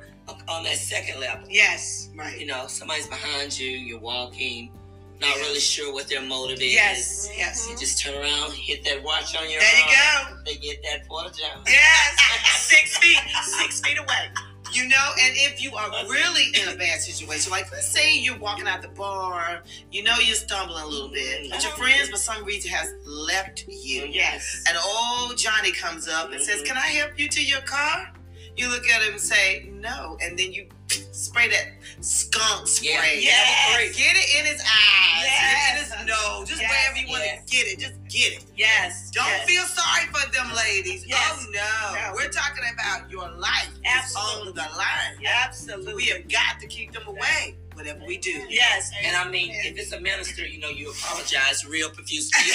on 0.49 0.63
that 0.65 0.77
second 0.77 1.19
level, 1.21 1.47
Yes. 1.49 2.11
Right. 2.15 2.39
you 2.39 2.47
know, 2.47 2.67
somebody's 2.67 3.07
behind 3.09 3.59
you, 3.59 3.69
you're 3.71 3.99
walking, 3.99 4.71
not 5.21 5.37
really 5.37 5.61
sure 5.61 5.93
what 5.93 6.09
their 6.09 6.23
motive 6.23 6.61
is. 6.61 6.73
Yes. 6.73 7.31
Yes. 7.37 7.69
You 7.71 7.77
just 7.77 8.03
turn 8.03 8.15
around, 8.15 8.53
hit 8.53 8.85
that 8.85 9.03
watch 9.03 9.37
on 9.37 9.51
your 9.51 9.61
There 9.61 9.79
you 9.79 9.85
go. 9.87 10.37
They 10.45 10.55
get 10.57 10.83
that 10.83 11.07
porta 11.07 11.31
john. 11.39 11.63
Yes. 11.67 12.19
Six 12.69 12.99
feet. 12.99 13.19
Six 13.43 13.81
feet 13.81 13.99
away. 13.99 14.31
You 14.73 14.87
know, 14.87 15.11
and 15.21 15.35
if 15.37 15.61
you 15.61 15.75
are 15.75 15.91
really 16.05 16.45
in 16.55 16.73
a 16.73 16.77
bad 16.77 17.01
situation, 17.01 17.51
like 17.51 17.73
let's 17.73 17.89
say 17.89 18.17
you're 18.17 18.39
walking 18.39 18.69
out 18.69 18.83
the 18.83 18.89
bar, 18.89 19.63
you 19.91 20.05
know 20.05 20.15
you're 20.19 20.37
stumbling 20.37 20.85
a 20.85 20.87
little 20.87 21.09
bit, 21.09 21.51
but 21.51 21.61
your 21.63 21.73
mm-hmm. 21.73 21.83
friends 21.83 22.09
for 22.09 22.17
some 22.17 22.45
reason 22.45 22.71
has 22.71 22.95
left 23.05 23.65
you. 23.67 24.05
Yes. 24.05 24.63
And 24.69 24.79
old 24.79 25.37
Johnny 25.37 25.73
comes 25.73 26.07
up 26.07 26.31
and 26.31 26.41
says, 26.41 26.59
mm-hmm. 26.59 26.67
Can 26.67 26.77
I 26.77 26.87
help 26.87 27.19
you 27.19 27.29
to 27.29 27.45
your 27.45 27.63
car? 27.63 28.13
You 28.57 28.69
look 28.69 28.87
at 28.89 29.03
him 29.03 29.13
and 29.13 29.21
say, 29.21 29.71
No. 29.73 30.17
And 30.21 30.39
then 30.39 30.53
you 30.53 30.69
spray 31.13 31.49
that 31.49 31.67
skunk 32.05 32.67
spray. 32.67 32.89
Yeah. 33.21 33.31
Yes. 33.79 33.97
Get 33.97 34.17
it 34.17 34.41
in 34.41 34.47
his 34.47 34.61
eyes, 34.61 35.23
Yes. 35.25 35.41
get 35.41 35.77
it 35.77 35.79
in 35.79 35.85
his 35.85 36.07
nose, 36.07 36.49
just 36.49 36.61
Yes. 36.61 36.71
wherever 36.71 36.97
you 36.99 37.09
want 37.09 37.25
Yes. 37.25 37.45
to 37.45 37.57
get 37.57 37.67
it, 37.69 37.79
just 37.79 37.95
get 38.09 38.33
it. 38.35 38.45
Yes. 38.57 39.11
Don't 39.13 39.27
yes. 39.27 39.47
feel 39.47 39.65
sorry 39.65 40.07
for 40.13 40.31
them 40.33 40.53
ladies. 40.55 41.05
Yes. 41.07 41.21
Oh 41.33 41.47
no. 41.51 41.95
No. 41.95 42.13
We're 42.15 42.29
talking 42.29 42.65
about 42.75 43.11
your 43.11 43.29
life 43.31 43.71
Absolutely. 43.85 44.49
on 44.49 44.55
the 44.71 44.77
line. 44.77 45.27
Absolutely. 45.27 45.95
We 45.95 46.07
have 46.07 46.29
got 46.29 46.61
to 46.61 46.67
keep 46.67 46.93
them 46.93 47.07
away, 47.07 47.57
whatever 47.81 48.05
we 48.07 48.19
do. 48.19 48.45
Yes. 48.49 48.93
And 49.03 49.17
I 49.17 49.29
mean, 49.31 49.51
if 49.53 49.79
it's 49.79 49.93
a 49.93 50.01
minister, 50.01 50.47
you 50.47 50.61
know, 50.61 50.69
you 50.69 50.91
apologize 50.91 51.67
real 51.67 51.89
profusely. 51.91 52.39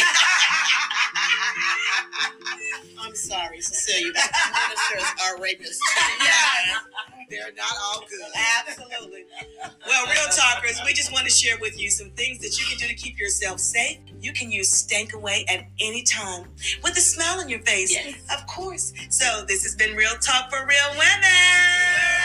I'm 3.01 3.15
sorry, 3.15 3.59
Cecilia. 3.61 4.11
but 4.13 4.23
Ministers 4.69 5.09
are 5.25 5.37
rapists 5.37 5.79
too. 5.79 6.01
Yes. 6.21 6.81
They're 7.29 7.53
not 7.57 7.73
all 7.83 8.01
good. 8.07 8.21
Absolutely. 8.67 9.25
Well, 9.87 10.05
real 10.05 10.29
talkers, 10.35 10.79
we 10.85 10.93
just 10.93 11.11
want 11.11 11.25
to 11.25 11.31
share 11.31 11.57
with 11.59 11.79
you 11.79 11.89
some 11.89 12.11
things 12.11 12.39
that 12.39 12.59
you 12.59 12.65
can 12.67 12.77
do 12.77 12.87
to 12.87 12.93
keep 12.93 13.19
yourself 13.19 13.59
safe. 13.59 13.97
You 14.19 14.31
can 14.31 14.51
use 14.51 14.69
Stank 14.69 15.13
Away 15.13 15.43
at 15.49 15.65
any 15.79 16.03
time 16.03 16.49
with 16.83 16.95
a 16.97 17.01
smile 17.01 17.39
on 17.39 17.49
your 17.49 17.61
face. 17.61 17.91
Yes. 17.91 18.15
Of 18.31 18.45
course. 18.47 18.93
So 19.09 19.43
this 19.47 19.63
has 19.63 19.75
been 19.75 19.95
Real 19.95 20.15
Talk 20.21 20.51
for 20.51 20.65
Real 20.67 20.91
Women. 20.91 22.24